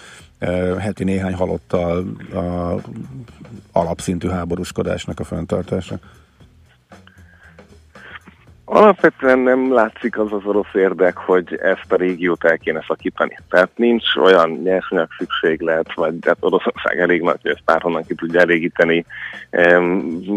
[0.79, 2.75] heti néhány halottal a
[3.73, 5.97] alapszintű háborúskodásnak a fenntartása?
[8.67, 13.39] Alapvetően nem látszik az az orosz érdek, hogy ezt a régiót el kéne szakítani.
[13.49, 18.41] Tehát nincs olyan nyersanyag szükséglet, vagy tehát Oroszország elég nagy, hogy ezt párhonnan ki tudja
[18.41, 19.05] elégíteni.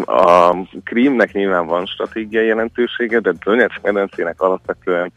[0.05, 5.11] A Krímnek nyilván van stratégiai jelentősége, de Donetsk medencének alapvetően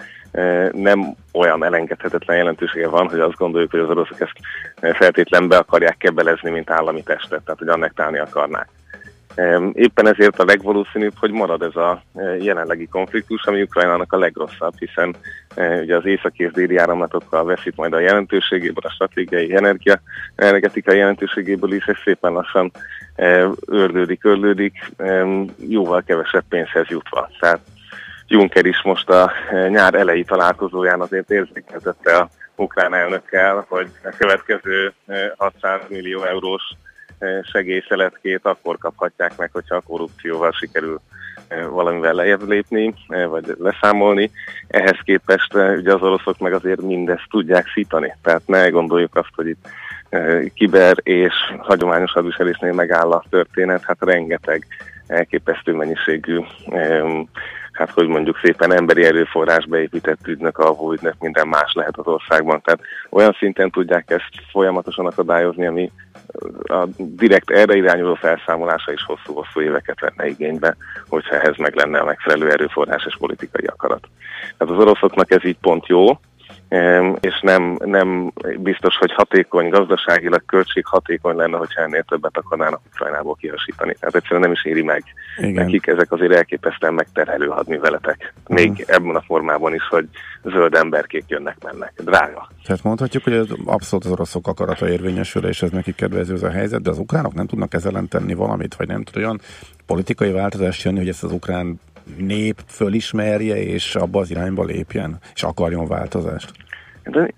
[0.73, 4.37] nem olyan elengedhetetlen jelentősége van, hogy azt gondoljuk, hogy az oroszok ezt
[4.81, 8.69] e, feltétlen be akarják kebelezni, mint állami testet, tehát hogy annektálni akarnák.
[9.73, 14.73] Éppen ezért a legvalószínűbb, hogy marad ez a e, jelenlegi konfliktus, ami Ukrajnának a legrosszabb,
[14.79, 15.15] hiszen
[15.57, 20.01] ugye az északi és déli áramlatokkal veszít majd a jelentőségéből, a stratégiai energia,
[20.35, 22.71] energetikai jelentőségéből is, és szépen lassan
[23.67, 24.93] ördődik, ördődik,
[25.69, 27.31] jóval kevesebb pénzhez jutva.
[27.41, 27.61] Tehát
[28.33, 34.15] Juncker is most a e, nyár elejé találkozóján azért érzékeltette a ukrán elnökkel, hogy a
[34.19, 36.63] következő e, 600 millió eurós
[37.19, 41.01] e, segélyszeletként akkor kaphatják meg, hogyha a korrupcióval sikerül
[41.49, 44.31] e, valamivel lejjebb lépni, e, vagy leszámolni.
[44.69, 48.17] Ehhez képest e, ugye az oroszok meg azért mindezt tudják szítani.
[48.23, 49.69] Tehát ne gondoljuk azt, hogy itt
[50.09, 54.67] e, kiber és hagyományos hadviselésnél megáll a történet, hát rengeteg
[55.07, 56.41] elképesztő mennyiségű
[57.81, 62.61] hát hogy mondjuk szépen emberi erőforrás beépített ügynök, alvó ügynök, minden más lehet az országban.
[62.63, 65.93] Tehát olyan szinten tudják ezt folyamatosan akadályozni, ami
[66.63, 70.77] a direkt erre irányuló felszámolása is hosszú-hosszú éveket venne igénybe,
[71.09, 74.09] hogyha ehhez meg lenne a megfelelő erőforrás és politikai akarat.
[74.57, 76.19] Tehát az oroszoknak ez így pont jó,
[77.21, 83.97] és nem, nem biztos, hogy hatékony, gazdaságilag költséghatékony lenne, hogyha ennél többet akarnának Ukrajnából kihasítani.
[84.01, 85.05] Tehát egyszerűen nem is éri meg.
[85.37, 85.53] Igen.
[85.53, 88.35] Nekik ezek azért elképesztően megterhelő hadműveletek.
[88.49, 88.81] Még Mhm.
[88.87, 90.09] ebben a formában is, hogy
[90.43, 91.93] zöld emberkék jönnek-mennek.
[92.05, 92.49] Drága.
[92.65, 96.51] Tehát mondhatjuk, hogy ez abszolút az oroszok akarata érvényesül, és ez neki kedvező ez a
[96.51, 99.41] helyzet, de az ukránok nem tudnak ezzel ellen tenni valamit, vagy nem tud olyan
[99.87, 101.81] politikai változást jönni, hogy ezt az ukrán
[102.17, 106.53] nép fölismerje, és abba az irányba lépjen, és akarjon változást.
[107.05, 107.31] De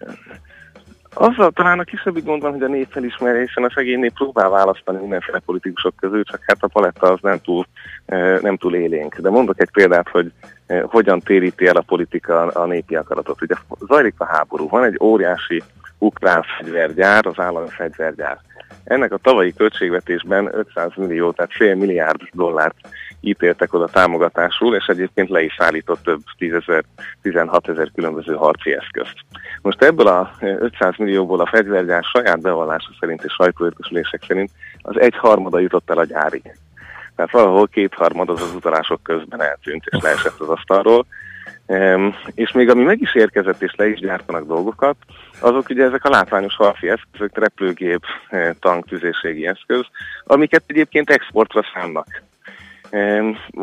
[1.15, 4.49] azzal talán a kisebbik gond van, hogy a nép felismerje, hiszen a szegény nép próbál
[4.49, 7.67] választani mindenféle politikusok közül, csak hát a paletta az nem túl,
[8.41, 9.17] nem túl élénk.
[9.17, 10.33] De mondok egy példát, hogy
[10.83, 13.43] hogyan téríti el a politika a népi akaratot.
[13.43, 13.55] Ugye
[13.89, 15.63] zajlik a háború, van egy óriási
[15.99, 18.39] ukrán fegyvergyár, az állami fegyvergyár.
[18.85, 22.77] Ennek a tavalyi költségvetésben 500 millió, tehát fél milliárd dollárt
[23.23, 26.85] ítéltek oda támogatásul, és egyébként le is állított több 10 ezer,
[27.23, 29.17] 16 ezer különböző harci eszközt.
[29.63, 34.51] Most ebből a 500 millióból a fegyvergyár saját bevallása szerint és sajtóértesülések szerint
[34.83, 36.43] az egy harmada jutott el a gyárig.
[37.17, 41.07] Tehát valahol kétharmad az az utalások közben eltűnt és leesett az asztalról.
[41.67, 44.97] Em, és még ami meg is érkezett és le is gyártanak dolgokat,
[45.41, 49.87] azok ugye ezek a látványos harci eszközök, repülőgép, eh, tank, tüzérségi eszköz,
[50.25, 52.23] amiket egyébként exportra szánnak.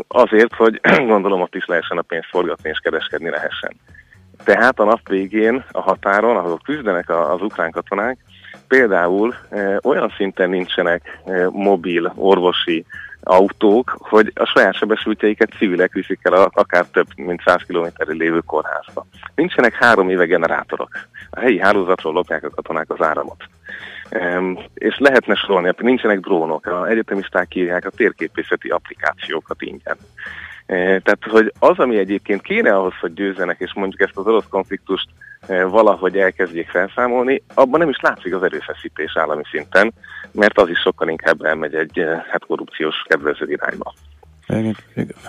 [0.07, 0.81] Azért, hogy
[1.13, 3.71] gondolom ott is lehessen a pénzt forgatni és kereskedni lehessen.
[4.43, 8.17] Tehát a nap végén a határon, ahol küzdenek az ukrán katonák,
[8.67, 12.85] például e, olyan szinten nincsenek e, mobil orvosi
[13.23, 19.05] autók, hogy a saját sebesültjeiket civilek viszik el akár több mint 100 kilométerre lévő kórházba.
[19.35, 20.89] Nincsenek három éve generátorok.
[21.29, 23.43] A helyi hálózatról lopják a katonák az áramot.
[24.73, 29.97] És lehetne sorolni, nincsenek drónok, a egyetemisták írják a térképészeti applikációkat ingyen.
[30.65, 34.47] E, Tehát, hogy az, ami egyébként kéne ahhoz, hogy győzzenek, és mondjuk ezt az orosz
[34.49, 35.09] konfliktust
[35.47, 39.93] e, valahogy elkezdjék felszámolni, abban nem is látszik az erőfeszítés állami szinten,
[40.31, 43.93] mert az is sokkal inkább elmegy egy e, hát korrupciós kedvező irányba.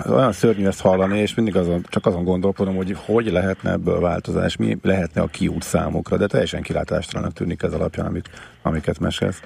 [0.08, 4.56] Olyan szörnyű ezt hallani, és mindig azon, csak azon gondolkodom, hogy hogy lehetne ebből változás,
[4.56, 8.30] mi lehetne a kiút számukra, de teljesen kilátástalannak tűnik ez alapján, amit,
[8.62, 9.42] amiket mesélsz.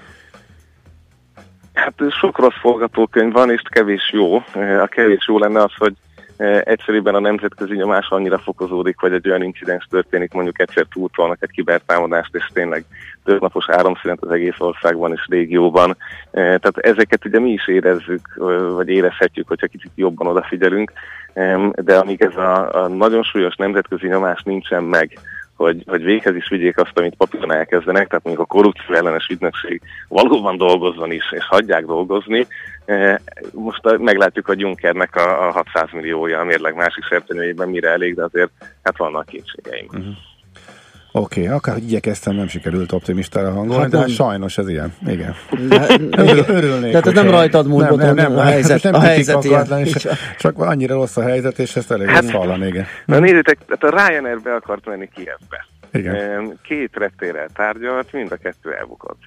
[1.72, 4.36] Hát sok rossz forgatókönyv van, és kevés jó.
[4.82, 5.94] A kevés jó lenne az, hogy
[6.64, 11.50] egyszerűen a nemzetközi nyomás annyira fokozódik, hogy egy olyan incidens történik, mondjuk egyszer túltolnak egy
[11.50, 12.84] kibertámadást, és tényleg
[13.24, 15.90] több napos áramszünet az egész országban és régióban.
[16.30, 18.34] E, Tehát ezeket ugye mi is érezzük,
[18.74, 20.92] vagy érezhetjük, hogyha kicsit jobban odafigyelünk,
[21.34, 25.18] Em, de amíg ez a, a nagyon súlyos nemzetközi nyomás nincsen meg,
[25.56, 29.80] hogy, hogy véghez is vigyék azt, amit papíron elkezdenek, tehát mondjuk a korrupció ellenes ügynökség
[30.08, 32.46] valóban dolgozzon is, és hagyják dolgozni.
[32.86, 33.20] E,
[33.52, 38.22] Most meglátjuk, hogy Junckernek a, a 600 milliója a mérleg másik serpenyőjében mire elég, de
[38.24, 38.50] azért
[38.82, 39.86] hát vannak kétségeim.
[39.88, 40.14] Uh-huh.
[41.16, 44.08] Oké, okay, akár igyekeztem, nem sikerült optimistára hangolni, Hát de nem.
[44.08, 44.94] sajnos ez ilyen.
[45.06, 45.34] Igen.
[46.26, 46.90] Örül, örülnék.
[46.90, 49.54] Tehát ez nem rajtad múlt, boton, a helyzet- nem a helyzet ilyen.
[49.54, 50.08] akart lenni, Így
[50.38, 52.86] csak, annyira rossz a helyzet, és ezt elég hát, hallani, igen.
[53.06, 55.66] Na nézzétek, tehát a Ryanair be akart menni Kievbe.
[55.92, 56.58] Igen.
[56.62, 59.18] Két reptérrel tárgyalt, mind a kettő elbukott.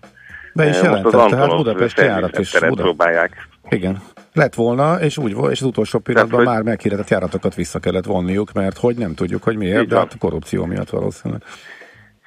[0.58, 2.60] Be is Em, Most az Budapesti járat is.
[2.60, 2.82] Buda...
[2.84, 4.02] próbálják Igen.
[4.34, 8.06] Lett volna, és úgy volt, és az utolsó pillanatban Tehát, már meghirdetett járatokat vissza kellett
[8.06, 11.44] vonniuk, mert hogy nem tudjuk, hogy miért, de hát a korrupció miatt valószínűleg.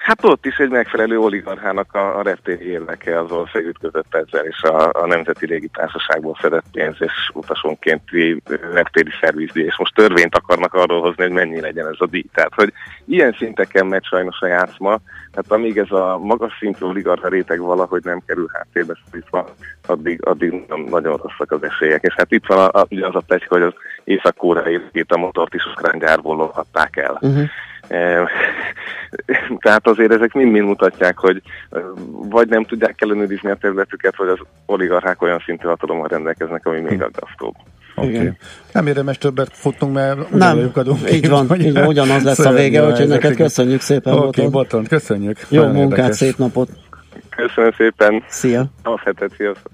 [0.00, 4.62] Hát ott is egy megfelelő oligarchának a, a reptéri érdeke az ország ütközött ezzel, és
[4.62, 8.42] a, a Nemzeti Légitársaságból szedett pénz és utasonkénti
[8.72, 12.24] reptéri szervizdíj, és most törvényt akarnak arról hozni, hogy mennyi legyen ez a díj.
[12.34, 12.72] Tehát, hogy
[13.04, 14.98] ilyen szinteken megy sajnos a játszma,
[15.30, 19.54] tehát amíg ez a magas szintű oligarcha réteg valahogy nem kerül háttérbe szorítva,
[19.86, 22.02] addig, addig nagyon, nagyon rosszak az esélyek.
[22.02, 23.74] És hát itt van a, a, ugye az a pletyka, hogy az
[24.04, 27.18] észak-koreai a motort is ukrán el.
[27.20, 27.48] Uh-huh.
[29.64, 31.42] Tehát azért ezek mind-mind mutatják, hogy
[32.28, 37.02] vagy nem tudják ellenőrizni a területüket, vagy az oligarchák olyan szintű hatalommal rendelkeznek, ami még
[37.02, 37.54] aggasztóbb.
[37.94, 38.32] Okay.
[38.72, 41.12] Nem érdemes többet futnunk, mert nem, adunk.
[41.12, 44.12] Így van, így van, ugyanaz lesz a vége, úgyhogy neked köszönjük szépen.
[44.12, 45.38] Oké, okay, Boton, köszönjük.
[45.48, 46.16] Jó Nagyon munkát, érdekes.
[46.16, 46.68] szép napot.
[47.28, 48.24] Köszönöm szépen.
[48.28, 48.64] Szia.
[48.82, 49.72] A hetet, sziasztok.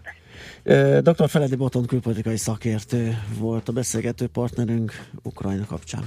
[1.01, 1.29] Dr.
[1.29, 4.93] Feledi Boton külpolitikai szakértő volt a beszélgető partnerünk
[5.23, 6.03] Ukrajna kapcsán.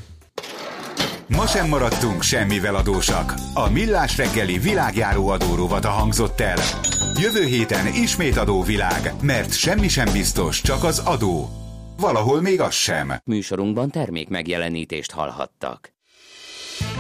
[1.35, 3.33] Ma sem maradtunk semmivel adósak.
[3.53, 6.57] A Millás reggeli világjáró adórovata hangzott el.
[7.21, 11.49] Jövő héten ismét adóvilág, mert semmi sem biztos, csak az adó.
[11.99, 13.13] Valahol még az sem.
[13.25, 15.98] Műsorunkban termék megjelenítést hallhattak.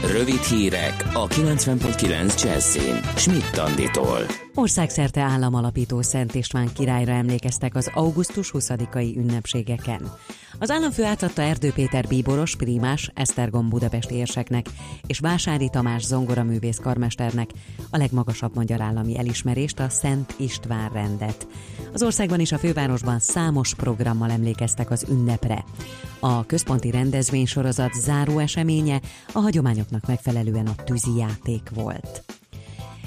[0.07, 2.99] Rövid hírek a 90.9 Jazzin.
[3.15, 4.19] Schmidt Tanditól.
[4.55, 10.11] Országszerte államalapító Szent István királyra emlékeztek az augusztus 20-ai ünnepségeken.
[10.59, 14.65] Az államfő átadta Erdő Péter bíboros, primás, Esztergom Budapest érseknek
[15.07, 17.49] és Vásári Tamás zongoraművész karmesternek
[17.89, 21.47] a legmagasabb magyar állami elismerést, a Szent István rendet.
[21.93, 25.63] Az országban és a fővárosban számos programmal emlékeztek az ünnepre.
[26.19, 29.01] A központi rendezvénysorozat záró eseménye
[29.33, 29.39] a
[29.89, 32.23] hagyományoknak megfelelően a tűzijáték volt.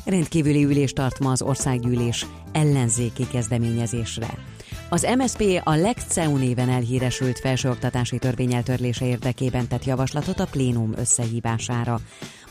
[0.05, 4.39] Rendkívüli ülést tart ma az országgyűlés ellenzéki kezdeményezésre.
[4.89, 12.01] Az MSP a LECCEU néven elhíresült felsőoktatási törvény eltörlése érdekében tett javaslatot a plénum összehívására.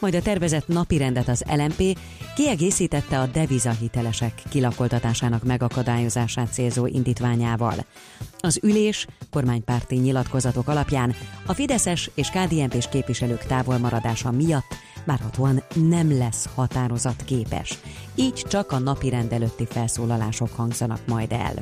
[0.01, 1.97] Majd a tervezett napirendet az LMP
[2.35, 7.75] kiegészítette a devizahitelesek kilakoltatásának megakadályozását célzó indítványával.
[8.39, 14.75] Az ülés kormánypárti nyilatkozatok alapján a Fideszes és KDNP-s képviselők távolmaradása miatt
[15.05, 17.79] várhatóan nem lesz határozat képes.
[18.15, 21.53] Így csak a napi előtti felszólalások hangzanak majd el.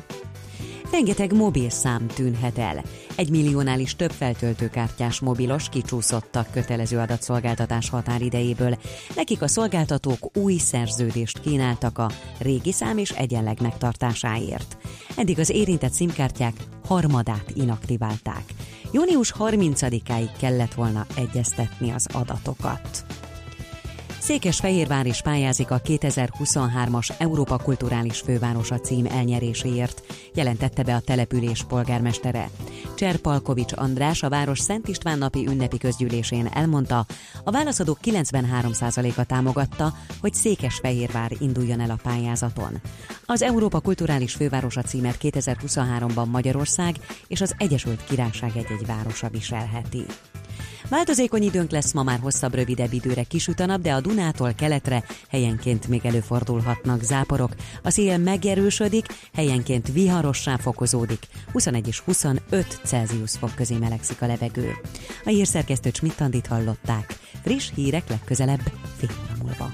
[0.92, 2.82] Rengeteg mobil szám tűnhet el.
[3.20, 8.78] Egy milliónál is több feltöltőkártyás mobilos kicsúszott a kötelező adatszolgáltatás határidejéből.
[9.16, 14.76] Nekik a szolgáltatók új szerződést kínáltak a régi szám és egyenleg megtartásáért.
[15.16, 16.54] Eddig az érintett szimkártyák
[16.86, 18.44] harmadát inaktiválták.
[18.92, 23.04] Június 30-áig kellett volna egyeztetni az adatokat.
[24.30, 30.02] Székesfehérvár is pályázik a 2023-as Európa Kulturális Fővárosa cím elnyeréséért,
[30.34, 32.50] jelentette be a település polgármestere.
[32.94, 37.06] Cserpalkovics András a város Szent István napi ünnepi közgyűlésén elmondta,
[37.44, 42.80] a válaszadók 93%-a támogatta, hogy Székesfehérvár induljon el a pályázaton.
[43.24, 46.96] Az Európa Kulturális Fővárosa címet 2023-ban Magyarország
[47.28, 50.04] és az Egyesült Királyság egy-egy városa viselheti.
[50.90, 55.04] Változékony időnk lesz ma már hosszabb, rövidebb időre kisüt a nap, de a Dunától keletre
[55.28, 57.54] helyenként még előfordulhatnak záporok.
[57.82, 61.26] A szél megerősödik, helyenként viharossá fokozódik.
[61.52, 64.72] 21 és 25 Celsius fok közé melegszik a levegő.
[65.24, 67.18] A hírszerkesztő Csmittandit hallották.
[67.42, 68.62] Friss hírek legközelebb
[68.96, 69.10] fél
[69.42, 69.70] múlva.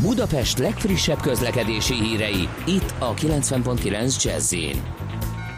[0.00, 4.54] Budapest legfrissebb közlekedési hírei, itt a 90.9 jazz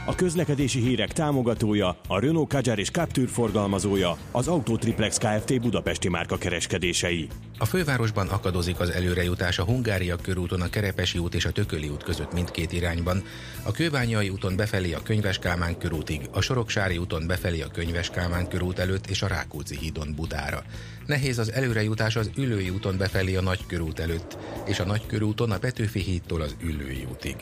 [0.08, 5.60] a közlekedési hírek támogatója, a Renault Kadjar és Captur forgalmazója, az Autotriplex Kft.
[5.60, 7.28] Budapesti márka kereskedései.
[7.58, 12.02] A fővárosban akadozik az előrejutás a Hungária körúton, a Kerepesi út és a Tököli út
[12.02, 13.22] között mindkét irányban,
[13.62, 18.48] a Kőbányai úton befelé a Könyves Kálmán körútig, a Soroksári úton befelé a Könyves Kálmán
[18.48, 20.62] körút előtt és a Rákóczi hídon Budára.
[21.06, 26.00] Nehéz az előrejutás az Ülői úton befelé a Nagykörút előtt, és a Nagykörúton a Petőfi
[26.00, 27.36] hídtól az Ülői útig.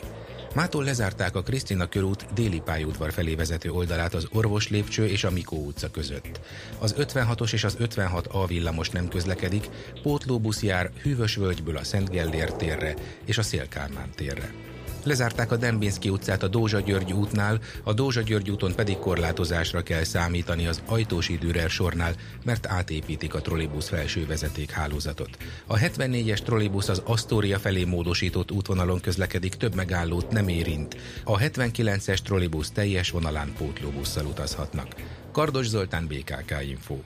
[0.55, 5.31] Mától lezárták a Krisztina körút déli pályaudvar felé vezető oldalát az Orvos lépcső és a
[5.31, 6.39] Mikó utca között.
[6.79, 9.69] Az 56-os és az 56A villamos nem közlekedik,
[10.01, 12.93] pótlóbusz jár Hűvös völgyből a Szent Gellér térre
[13.25, 14.66] és a Szélkálmán térre.
[15.07, 20.03] Lezárták a Dembinski utcát a Dózsa György útnál, a Dózsa György úton pedig korlátozásra kell
[20.03, 25.29] számítani az ajtósi Dürer sornál, mert átépítik a trollibusz felső vezeték hálózatot.
[25.65, 30.97] A 74-es trollibusz az Astoria felé módosított útvonalon közlekedik, több megállót nem érint.
[31.23, 34.87] A 79-es trollibusz teljes vonalán pótlóbusszal utazhatnak.
[35.31, 36.97] Kardos Zoltán, BKK Info.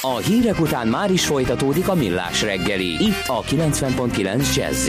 [0.00, 4.88] A hírek után már is folytatódik a millás reggeli, itt a 90.9 jazz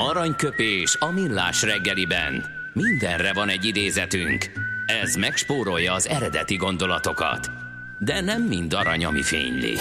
[0.00, 2.44] Aranyköpés a millás reggeliben.
[2.72, 4.50] Mindenre van egy idézetünk.
[5.02, 7.50] Ez megspórolja az eredeti gondolatokat.
[7.98, 9.74] De nem mind arany, ami fényli.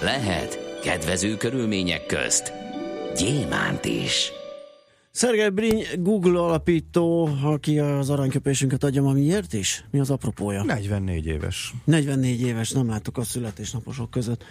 [0.00, 2.52] Lehet kedvező körülmények közt
[3.16, 4.32] gyémánt is.
[5.10, 9.84] Szergej Briny, Google alapító, aki az aranyköpésünket adja ma miért is?
[9.90, 10.62] Mi az apropója?
[10.64, 11.74] 44 éves.
[11.84, 14.44] 44 éves, nem láttuk a születésnaposok között,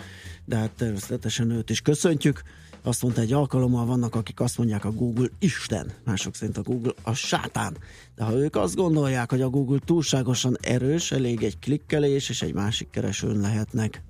[0.45, 2.41] de hát természetesen őt is köszöntjük.
[2.81, 6.91] Azt mondta egy alkalommal, vannak akik azt mondják a Google Isten, mások szerint a Google
[7.03, 7.77] a sátán.
[8.15, 12.53] De ha ők azt gondolják, hogy a Google túlságosan erős, elég egy klikkelés és egy
[12.53, 14.03] másik keresőn lehetnek.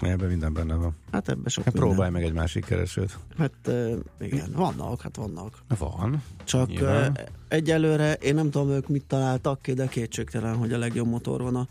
[0.00, 0.94] Ebben minden benne van.
[1.12, 3.18] Hát ebbe sok Hát próbálj meg egy másik keresőt.
[3.38, 5.62] Hát uh, igen, vannak, hát vannak.
[5.78, 6.22] Van.
[6.44, 7.06] Csak uh,
[7.48, 11.56] egyelőre én nem tudom ők mit találtak ki, de kétségtelen, hogy a legjobb motor van
[11.56, 11.68] a,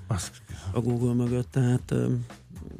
[0.71, 2.11] a Google mögött, tehát uh,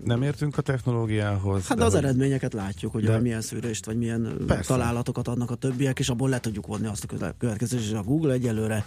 [0.03, 1.67] Nem értünk a technológiához.
[1.67, 4.74] hát de az hogy- eredményeket látjuk, hogy de- milyen szűrést, vagy milyen Persze.
[4.74, 8.34] Találatokat adnak a többiek, és abból le tudjuk vonni azt a következést, és a Google
[8.34, 8.86] egyelőre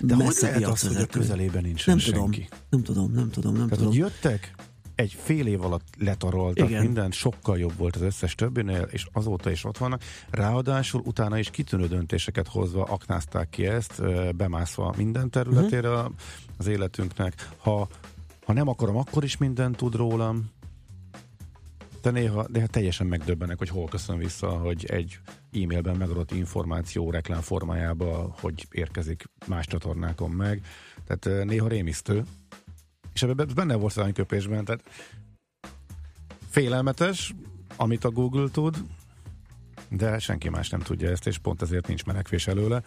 [0.00, 2.48] De hogy lehet az, hogy a közelében nincsen nem tudom, senki?
[2.70, 3.86] nem tudom, nem tudom, nem Tehát, tudom.
[3.86, 4.54] hogy jöttek,
[4.94, 6.82] egy fél év alatt letaroltak Igen.
[6.82, 10.02] minden, sokkal jobb volt az összes többinél, és azóta is ott vannak.
[10.30, 14.02] Ráadásul utána is kitűnő döntéseket hozva aknázták ki ezt,
[14.36, 16.12] bemászva minden területére uh-huh.
[16.56, 17.48] az életünknek.
[17.56, 17.88] Ha,
[18.44, 20.50] ha nem akarom, akkor is mindent tud rólam.
[22.02, 25.18] De néha, néha teljesen megdöbbenek, hogy hol köszön vissza, hogy egy
[25.52, 30.62] e-mailben megadott információ reklám formájába, hogy érkezik más csatornákon meg.
[31.06, 32.24] Tehát néha rémisztő.
[33.12, 34.82] És ebben benne volt az köpésben, tehát
[36.48, 37.34] félelmetes,
[37.76, 38.76] amit a Google tud,
[39.88, 42.82] de senki más nem tudja ezt, és pont ezért nincs menekvés előle.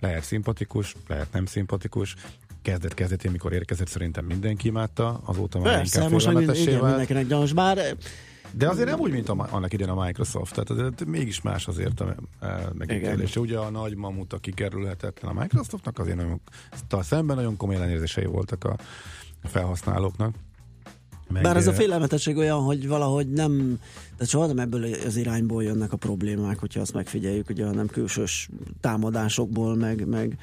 [0.00, 2.16] Lehet szimpatikus, lehet nem szimpatikus.
[2.62, 7.26] Kezdet kezdetén, mikor érkezett, szerintem mindenki imádta, azóta már Persze, inkább most félelmetessé igen, mindenkinek
[7.26, 7.96] gyanús, bár
[8.52, 12.00] De azért nem úgy, mint a, annak idén a Microsoft, tehát azért mégis más azért
[12.00, 13.40] a e, megítélése.
[13.40, 16.40] Ugye a nagy mamut, a kikerülhetetlen a Microsoftnak, azért nagyon,
[17.00, 18.76] szemben nagyon komoly ellenérzései voltak a
[19.42, 20.34] felhasználóknak.
[21.32, 23.78] Meg, Bár ez a eh, félelmetesség olyan, hogy valahogy nem,
[24.18, 28.48] de soha nem ebből az irányból jönnek a problémák, hogyha azt megfigyeljük, ugye nem külsős
[28.80, 30.38] támadásokból, meg, meg,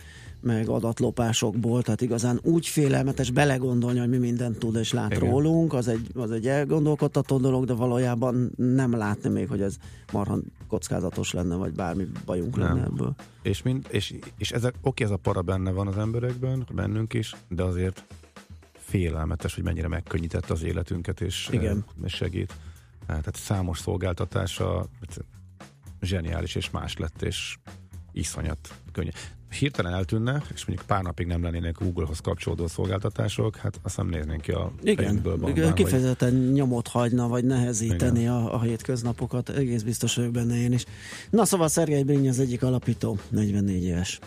[0.48, 5.22] meg adatlopásokból, tehát igazán úgy félelmetes belegondolni, hogy mi mindent tud és lát Igen.
[5.22, 5.34] Igen.
[5.34, 9.76] rólunk, az egy, az egy elgondolkodtató dolog, de valójában nem látni még, hogy ez
[10.12, 10.38] marha
[10.68, 12.68] kockázatos lenne, vagy bármi bajunk Nem.
[12.68, 13.16] lenne ebből.
[13.41, 17.36] És, mind, és, és ezek, oké, ez a para benne van az emberekben, bennünk is,
[17.50, 18.04] de azért
[18.78, 21.86] félelmetes, hogy mennyire megkönnyítette az életünket, és, Igen.
[21.98, 22.54] eh, és segít.
[23.06, 24.88] Tehát számos szolgáltatása
[26.02, 27.58] zseniális és más lett, és
[28.12, 29.10] iszonyat könnyű.
[29.60, 34.41] Hirtelen eltűnne, és mondjuk pár napig nem lennének Google-hoz kapcsolódó szolgáltatások, hát azt nem néznénk
[34.41, 39.50] ki a Igen, Igen hogy- kifejezetten nyomot hagyna, vagy nehezíteni a, a hétköznapokat.
[39.50, 40.86] Egész biztos vagyok benne én is.
[41.30, 44.20] Na szóval Szergej Brinny az egyik alapító, 44 éves.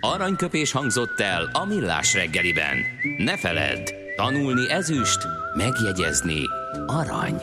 [0.00, 2.76] Aranyköpés hangzott el a millás reggeliben.
[3.18, 3.86] Ne feledd,
[4.16, 5.18] tanulni ezüst,
[5.56, 6.40] megjegyezni
[6.86, 7.34] arany.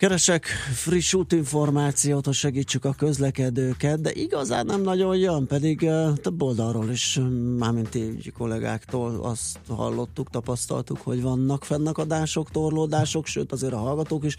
[0.00, 0.44] Keresek
[0.74, 5.78] friss útinformációt, hogy segítsük a közlekedőket, de igazán nem nagyon jön, pedig
[6.14, 7.20] több oldalról is,
[7.58, 14.36] mármint így kollégáktól azt hallottuk, tapasztaltuk, hogy vannak fennakadások, torlódások, sőt azért a hallgatók is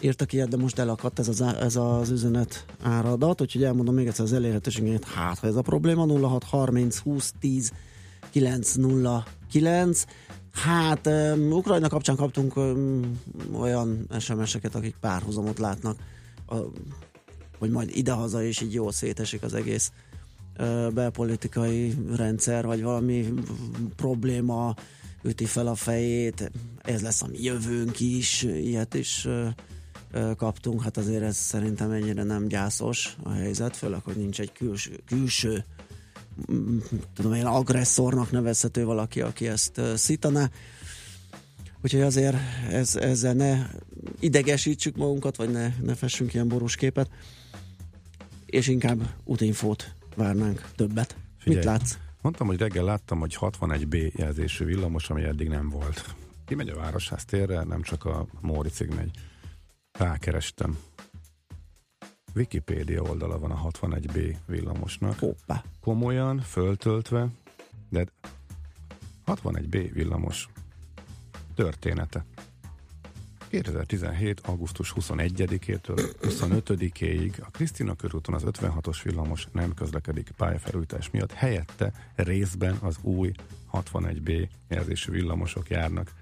[0.00, 4.24] írtak ilyet, de most elakadt ez az, ez az üzenet áradat, úgyhogy elmondom még egyszer
[4.24, 7.72] az elérhetőséget, hát ha ez a probléma 0630 20 10
[8.30, 10.04] 909
[10.56, 13.20] Hát, um, Ukrajna kapcsán kaptunk um,
[13.52, 15.98] olyan SMS-eket, akik párhuzamot látnak,
[16.46, 16.56] a,
[17.58, 19.92] hogy majd idehaza is így jól szétesik az egész
[20.94, 23.32] belpolitikai rendszer, vagy valami
[23.96, 24.74] probléma
[25.22, 26.50] üti fel a fejét,
[26.82, 29.28] ez lesz a mi jövőnk is, ilyet is
[30.36, 35.00] kaptunk, hát azért ez szerintem ennyire nem gyászos a helyzet, főleg, hogy nincs egy külső,
[35.06, 35.64] külső
[37.14, 40.50] tudom én, agresszornak nevezhető valaki, aki ezt szítaná.
[41.82, 42.36] Úgyhogy azért
[42.70, 43.66] ez, ezzel ne
[44.20, 47.10] idegesítsük magunkat, vagy ne, ne fessünk ilyen borús képet,
[48.46, 51.16] és inkább útinfót várnánk többet.
[51.44, 51.94] Mit látsz?
[52.22, 56.14] Mondtam, hogy reggel láttam, hogy 61B jelzésű villamos, ami eddig nem volt.
[56.46, 59.10] Kimegy a Városház térre, nem csak a Móricig megy.
[59.98, 60.78] Rákerestem.
[62.36, 65.18] Wikipédia oldala van a 61B villamosnak.
[65.18, 65.64] Hoppá.
[65.80, 67.28] Komolyan, föltöltve,
[67.88, 68.06] de
[69.26, 70.48] 61B villamos
[71.54, 72.24] története.
[73.48, 74.40] 2017.
[74.40, 82.76] augusztus 21-től 25-éig a Krisztina körúton az 56-os villamos nem közlekedik pályafelújítás miatt, helyette részben
[82.80, 83.32] az új
[83.72, 86.12] 61B jelzésű villamosok járnak.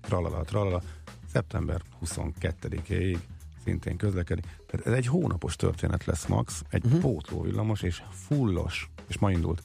[0.00, 0.82] Tralala, tralala,
[1.32, 3.18] szeptember 22-éig
[3.64, 4.44] szintén közlekedik.
[4.66, 7.00] Tehát ez egy hónapos történet lesz max, egy uh-huh.
[7.00, 9.62] pótló villamos és fullos, és ma indult,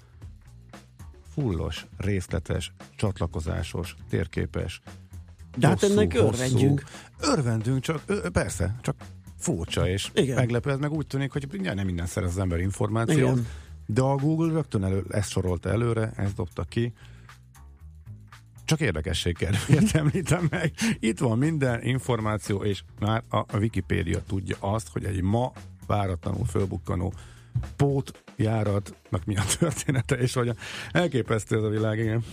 [1.34, 4.82] fullos, részletes, csatlakozásos, térképes,
[5.58, 6.26] De hát hosszú, ennek hosszú.
[6.26, 6.84] örvendjünk.
[7.20, 8.96] Örvendünk, csak ö, persze, csak
[9.38, 10.36] furcsa, és Igen.
[10.36, 13.48] meglepő, ez meg úgy tűnik, hogy ugye nem minden szerez az ember információt, Igen.
[13.86, 16.94] de a Google rögtön elő, ezt sorolta előre, ezt dobta ki,
[18.70, 20.74] csak érdekesség kedvéért említem meg.
[21.00, 25.52] Itt van minden információ, és már a, a Wikipédia tudja azt, hogy egy ma
[25.88, 27.14] váratlanul fölbukkanó
[27.76, 30.52] pótjáratnak mi a története, és hogy
[30.92, 32.24] elképesztő ez a világ, igen.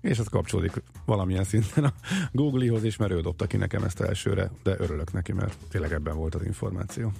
[0.00, 1.92] És ez kapcsolódik valamilyen szinten a
[2.32, 6.16] Google-hoz is, mert ő dobta ki nekem ezt elsőre, de örülök neki, mert tényleg ebben
[6.16, 7.12] volt az információ.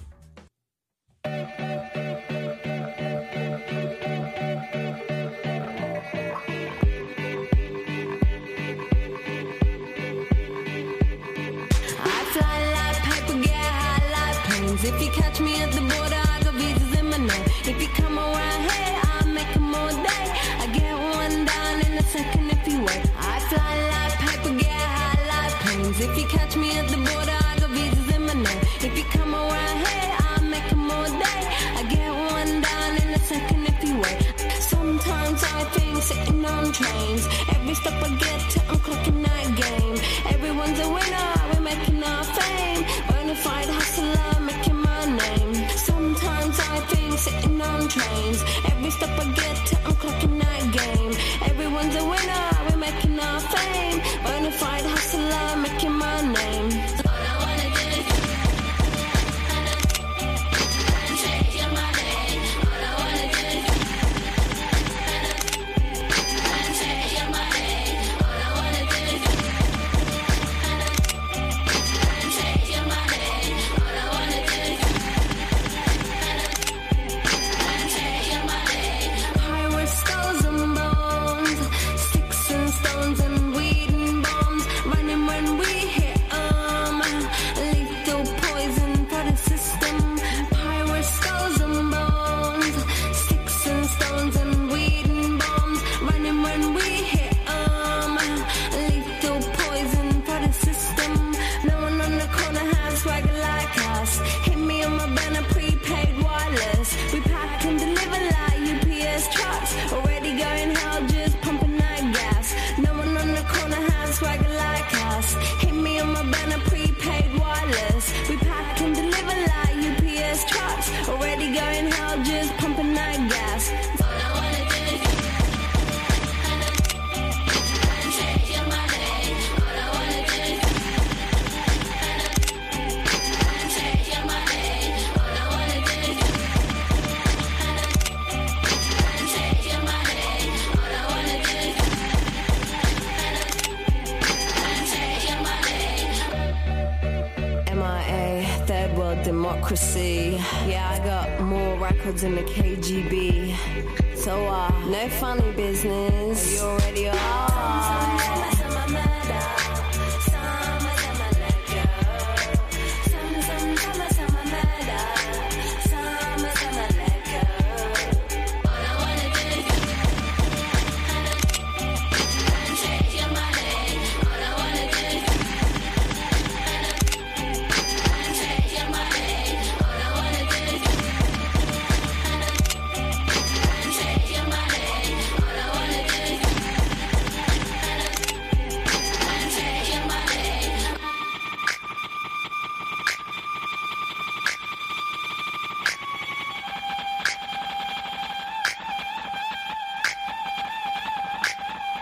[14.87, 17.45] If you catch me at the border, I got visas in my name.
[17.71, 20.25] If you come around here, I'll make 'em all day.
[20.63, 23.03] I get one down in a second if you wait.
[23.17, 25.99] I fly like paper, get high like planes.
[25.99, 28.61] If you catch me at the border, I got visas in my name.
[28.87, 31.41] If you come around here, I'll make 'em all day.
[31.79, 34.19] I get one down in a second if you wait.
[34.73, 37.23] Sometimes I think sitting on trains.
[37.55, 39.94] Every Every step I get to, I'm clocking that game.
[49.07, 49.84] I get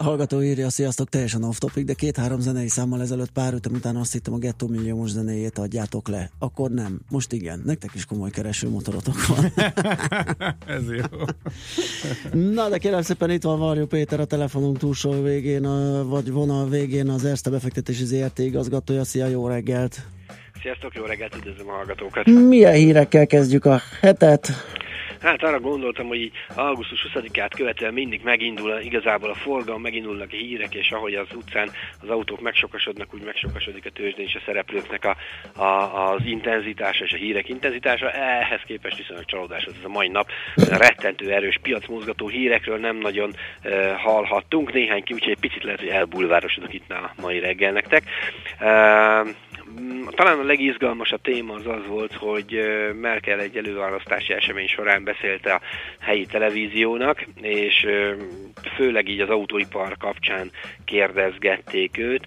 [0.00, 3.96] A hallgató írja, sziasztok, teljesen off topic, de két-három zenei számmal ezelőtt pár ütem után
[3.96, 6.30] azt hittem a Gettó milliómos zenéjét adjátok le.
[6.38, 9.44] Akkor nem, most igen, nektek is komoly keresőmotorotok van.
[10.76, 11.24] Ez jó.
[12.32, 16.68] Na, de kérem szépen itt van Varjó Péter a telefonunk túlsó végén, a, vagy vonal
[16.68, 19.04] végén az Erste befektetési ZRT igazgatója.
[19.04, 20.06] Szia, jó reggelt!
[20.60, 22.26] Sziasztok, jó reggelt, üdvözlöm a hallgatókat!
[22.26, 24.50] Milyen hírekkel kezdjük a hetet?
[25.22, 30.36] Hát arra gondoltam, hogy így augusztus 20-át követően mindig megindul igazából a forgalom, megindulnak a
[30.36, 31.70] hírek, és ahogy az utcán
[32.02, 35.16] az autók megsokasodnak, úgy megsokasodik a tőzsdén és a szereplőknek a,
[35.62, 38.10] a, az intenzitása és a hírek intenzitása.
[38.10, 40.28] Ehhez képest viszonylag csalódás az ez a mai nap.
[40.68, 44.72] Rettentő erős piacmozgató hírekről nem nagyon uh, hallhattunk.
[44.72, 48.04] Néhány ki, úgyhogy egy picit lehet, hogy elbulvárosodok itt a mai reggel nektek.
[48.60, 49.28] Uh,
[50.10, 52.60] talán a legizgalmasabb téma az az volt, hogy
[53.00, 55.60] Merkel egy előválasztási esemény során beszélt a
[56.00, 57.86] helyi televíziónak, és
[58.76, 60.50] főleg így az autóipar kapcsán
[60.84, 62.26] kérdezgették őt.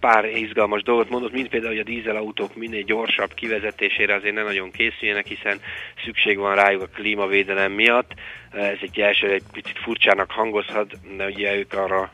[0.00, 4.70] Pár izgalmas dolgot mondott, mint például, hogy a dízelautók minél gyorsabb kivezetésére azért ne nagyon
[4.70, 5.60] készüljenek, hiszen
[6.04, 8.12] szükség van rájuk a klímavédelem miatt.
[8.52, 12.12] Ez egy első egy picit furcsának hangozhat, de ugye ők arra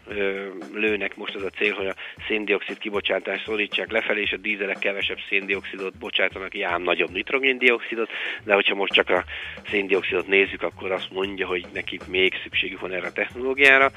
[0.75, 1.95] lőnek most az a cél, hogy a
[2.29, 8.11] széndiokszid kibocsátást szorítsák lefelé, és a dízelek kevesebb széndiokszidot bocsátanak, ám nagyobb nitrogéndiokszidot,
[8.45, 9.25] de hogyha most csak a
[9.71, 13.91] széndiokszidot nézzük, akkor azt mondja, hogy nekik még szükségük van erre a technológiára.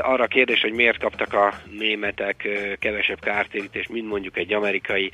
[0.00, 2.48] Arra a kérdés, hogy miért kaptak a németek
[2.78, 5.10] kevesebb kártérítést, mint mondjuk egy amerikai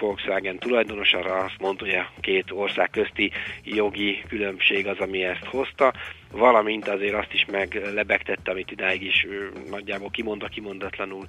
[0.00, 3.30] Volkswagen tulajdonos, arra azt mondta, hogy a két ország közti
[3.64, 5.92] jogi különbség az, ami ezt hozta,
[6.30, 9.26] valamint azért azt is meglebegtette, amit idáig is
[9.70, 11.24] nagyjából kimondva kimondatlanul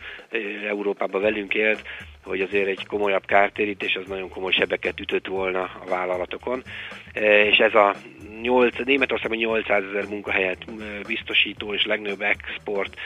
[0.67, 1.82] Európában velünk élt,
[2.23, 6.63] hogy azért egy komolyabb kártérítés az nagyon komoly sebeket ütött volna a vállalatokon,
[7.49, 7.95] és ez a
[8.41, 10.65] 8, Németországban 800 ezer munkahelyet
[11.07, 12.99] biztosító és legnagyobb export,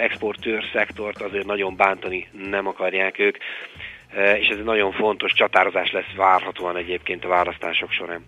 [0.00, 3.36] exportőr szektort azért nagyon bántani nem akarják ők,
[4.38, 8.24] és ez egy nagyon fontos csatározás lesz várhatóan egyébként a választások során.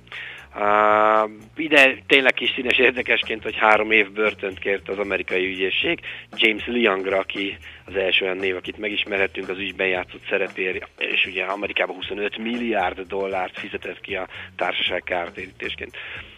[0.59, 6.01] Uh, ide tényleg kis színes érdekesként, hogy három év börtönt kért az amerikai ügyészség
[6.37, 7.57] James Leongra, aki
[7.87, 13.01] az első olyan név, akit megismerhetünk az ügyben játszott szerepér, és ugye Amerikában 25 milliárd
[13.01, 15.97] dollárt fizetett ki a társaság kártérítésként.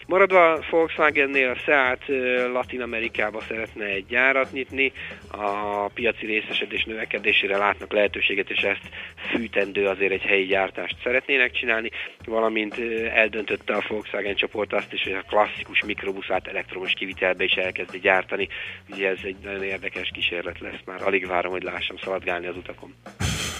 [0.09, 2.03] Maradva a Volkswagennél a Seat
[2.51, 4.91] Latin Amerikába szeretne egy gyárat nyitni,
[5.31, 8.89] a piaci részesedés növekedésére látnak lehetőséget, és ezt
[9.31, 11.89] fűtendő azért egy helyi gyártást szeretnének csinálni,
[12.25, 12.75] valamint
[13.13, 18.47] eldöntötte a Volkswagen csoport azt is, hogy a klasszikus mikrobuszát elektromos kivitelbe is elkezdi gyártani.
[18.91, 22.93] Ugye ez egy nagyon érdekes kísérlet lesz, már alig várom, hogy lássam szaladgálni az utakon.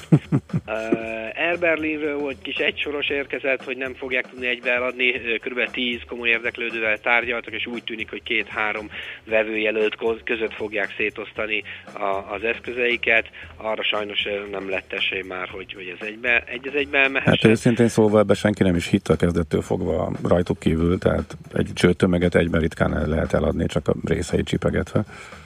[0.66, 5.72] Uh, Air Berlinről volt kis egysoros érkezett, hogy nem fogják tudni egybe eladni, kb.
[5.72, 8.90] 10 komoly érdeklődővel tárgyaltak, és úgy tűnik, hogy két-három
[9.26, 11.64] vevőjelölt között fogják szétosztani
[11.94, 13.30] a, az eszközeiket.
[13.56, 17.50] Arra sajnos nem lett esély már, hogy, hogy ez egybe, egy az egybe Hát mehessen.
[17.50, 22.36] őszintén szólva ebbe senki nem is hitt a kezdettől fogva rajtuk kívül, tehát egy csőtömeget
[22.36, 25.04] egyben ritkán el lehet eladni, csak a részei csipegetve.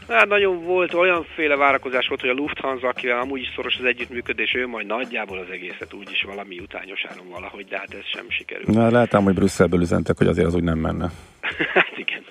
[0.07, 4.53] Hát nagyon volt, olyanféle várakozás volt, hogy a Lufthansa, akivel amúgy is szoros az együttműködés,
[4.55, 8.67] ő majd nagyjából az egészet úgyis valami utányos áron valahogy, de hát ez sem sikerült.
[8.67, 11.11] Na, látám, hogy Brüsszelből üzentek, hogy azért az úgy nem menne.
[11.73, 12.23] hát igen.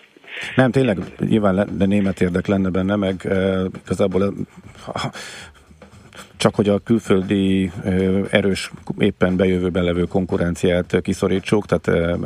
[0.57, 4.29] Nem, tényleg, nyilván le, de német érdek lenne benne, meg e, igazából e,
[6.43, 7.71] csak hogy a külföldi
[8.31, 12.17] erős, éppen bejövőben levő konkurenciát kiszorítsuk, tehát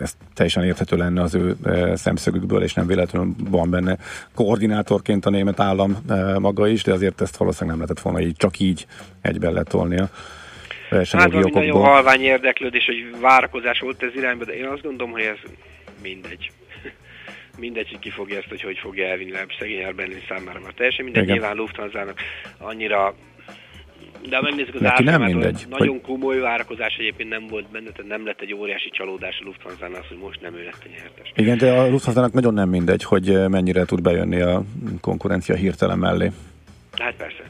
[0.00, 1.56] ez teljesen érthető lenne az ő
[1.94, 3.96] szemszögükből, és nem véletlenül van benne
[4.34, 5.96] koordinátorként a német állam
[6.38, 8.86] maga is, de azért ezt valószínűleg nem lehetett volna így, csak így
[9.20, 10.00] egyben letolnia.
[10.00, 11.82] Hát versenyjogi nagyon okokból.
[11.82, 15.50] halvány érdeklődés, hogy várakozás volt ez irányba, de én azt gondolom, hogy ez
[16.02, 16.50] mindegy.
[17.58, 20.72] mindegy, hogy ki fogja ezt, hogy hogy fogja elvinni, legalábbis szegény Air Berlin számára már
[20.72, 21.36] teljesen mindegy, Igen.
[21.36, 22.20] nyilván Lufthansa-nak
[22.58, 23.14] annyira
[24.28, 27.90] de ha megnézzük az Neki nem mindegy, hogy nagyon komoly várakozás egyébként nem volt benne,
[27.90, 30.88] tehát nem lett egy óriási csalódás a lufthansa az, hogy most nem ő lett a
[30.88, 31.32] nyertes.
[31.36, 34.62] Igen, de a Lufthansa-nak nagyon nem mindegy, hogy mennyire tud bejönni a
[35.00, 36.30] konkurencia hirtelen mellé.
[36.98, 37.42] Hát persze.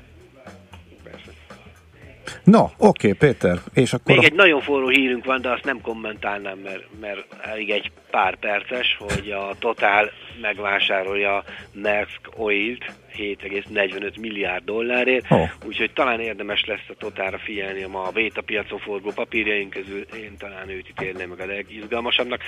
[2.44, 4.14] Na, oké, Péter, és akkor...
[4.14, 7.90] Még a- egy nagyon forró hírünk van, de azt nem kommentálnám, mert, mert elég egy
[8.10, 12.84] pár perces, hogy a Total megvásárolja Maersk Oil-t
[13.18, 15.48] 7,45 milliárd dollárért, Oh.
[15.66, 20.04] úgyhogy talán érdemes lesz a Totalra figyelni a ma a beta piacon forgó papírjaink közül,
[20.16, 22.40] én talán őt ítélném meg a legizgalmasabbnak.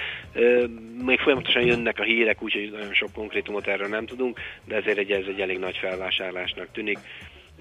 [1.04, 5.10] Még folyamatosan jönnek a hírek, úgyhogy nagyon sok konkrétumot erről nem tudunk, de ezért egy,
[5.10, 6.98] ez egy elég nagy felvásárlásnak tűnik,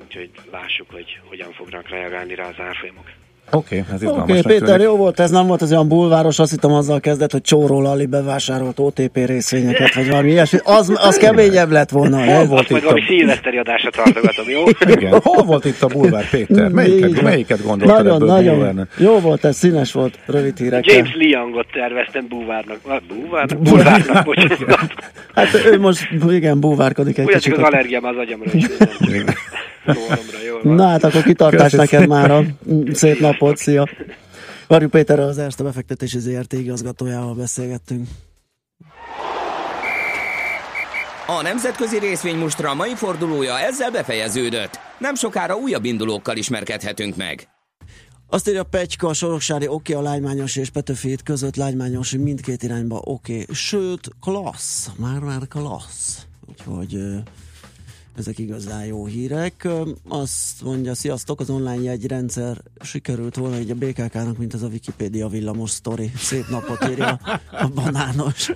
[0.06, 3.06] úgyhogy lássuk, hogy hogyan fognak reagálni rá az árfolyamok.
[3.52, 4.82] Oké, ez Oké, izgalmasnak okay, Péter, tűnik.
[4.82, 8.06] jó volt, ez nem volt az olyan bulváros, azt hittem azzal kezdett, hogy Csóró Lali
[8.06, 10.60] bevásárolt OTP részvényeket, vagy valami ilyesmi.
[10.64, 12.24] Az, az keményebb lett volna.
[12.24, 13.06] Hol volt Azt majd itt valami a...
[13.08, 14.64] szilveszteri adásra tartogatom, jó?
[14.96, 16.66] Igen, hol volt itt a bulvár, Péter?
[16.66, 17.24] Így Melyiket, van.
[17.24, 18.56] melyiket gondoltad Nagyon, ebből nagyon.
[18.56, 18.90] bulvárnak?
[18.98, 20.96] Jó volt, ez színes volt, rövid hírekkel.
[20.96, 22.78] James Leongot terveztem búvárnak.
[22.84, 23.60] Ah, búvárnak?
[23.60, 24.94] Bulvárnak, bocsánat.
[25.36, 27.58] Hát ő most igen, búvárkodik egy Úgy kicsit.
[27.58, 28.50] az allergiám az agyamra
[29.86, 30.76] Rólamra, jól van.
[30.76, 32.46] Na hát akkor kitartás neked már
[32.92, 33.90] Szép napot, szia!
[34.68, 38.08] Varjú Péterrel az Erste befektetési ZRT igazgatójával beszélgettünk.
[41.28, 44.80] A nemzetközi részvénymustra mai fordulója ezzel befejeződött.
[44.98, 47.48] Nem sokára újabb indulókkal ismerkedhetünk meg.
[48.30, 53.02] Azt írja Pecska, a Soroksári oké, a Lágymányos és Petőfi híd között Lágymányos mindkét irányba
[53.04, 56.26] oké, sőt, klassz, már-már klassz.
[56.50, 56.98] Úgyhogy
[58.18, 59.68] ezek igazán jó hírek.
[60.08, 65.28] Azt mondja, sziasztok, az online jegyrendszer sikerült volna így a BKK-nak, mint az a Wikipédia
[65.28, 66.12] villamos sztori.
[66.16, 67.20] Szép napot írja
[67.52, 68.52] a banános.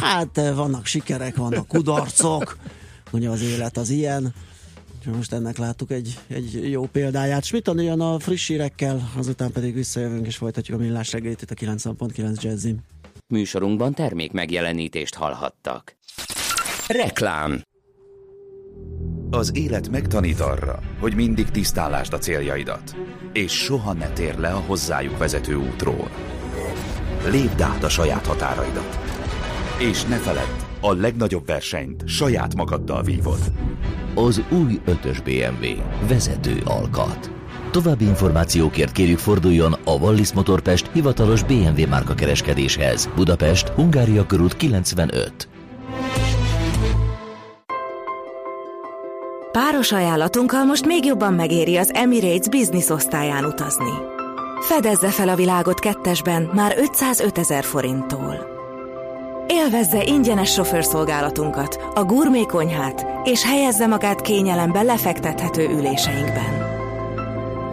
[0.00, 2.56] Hát vannak sikerek, vannak kudarcok,
[3.10, 4.34] mondja az élet az ilyen.
[5.04, 7.44] Most ennek láttuk egy, egy jó példáját.
[7.44, 11.54] Smiton jön a friss hírekkel, azután pedig visszajövünk és folytatjuk a millás reggelit itt a
[11.54, 12.78] 90.9 Jazzin.
[13.26, 15.96] Műsorunkban termék megjelenítést hallhattak.
[16.86, 17.62] Reklám
[19.30, 22.96] Az élet megtanít arra, hogy mindig tisztálásd a céljaidat,
[23.32, 26.10] és soha ne tér le a hozzájuk vezető útról.
[27.30, 28.98] Lépd át a saját határaidat.
[29.78, 33.52] És ne feledd, a legnagyobb versenyt saját magaddal vívod.
[34.14, 35.82] Az új 5-ös BMW.
[36.08, 37.30] Vezető alkat.
[37.70, 43.08] További információkért kérjük forduljon a Wallis Motorpest hivatalos BMW márka kereskedéshez.
[43.14, 45.48] Budapest, Hungária körút 95.
[49.52, 53.90] Páros ajánlatunkkal most még jobban megéri az Emirates Business osztályán utazni.
[54.60, 58.46] Fedezze fel a világot kettesben már 505 ezer forinttól.
[59.46, 66.77] Élvezze ingyenes sofőrszolgálatunkat, a gourmet konyhát, és helyezze magát kényelembe lefektethető üléseinkben.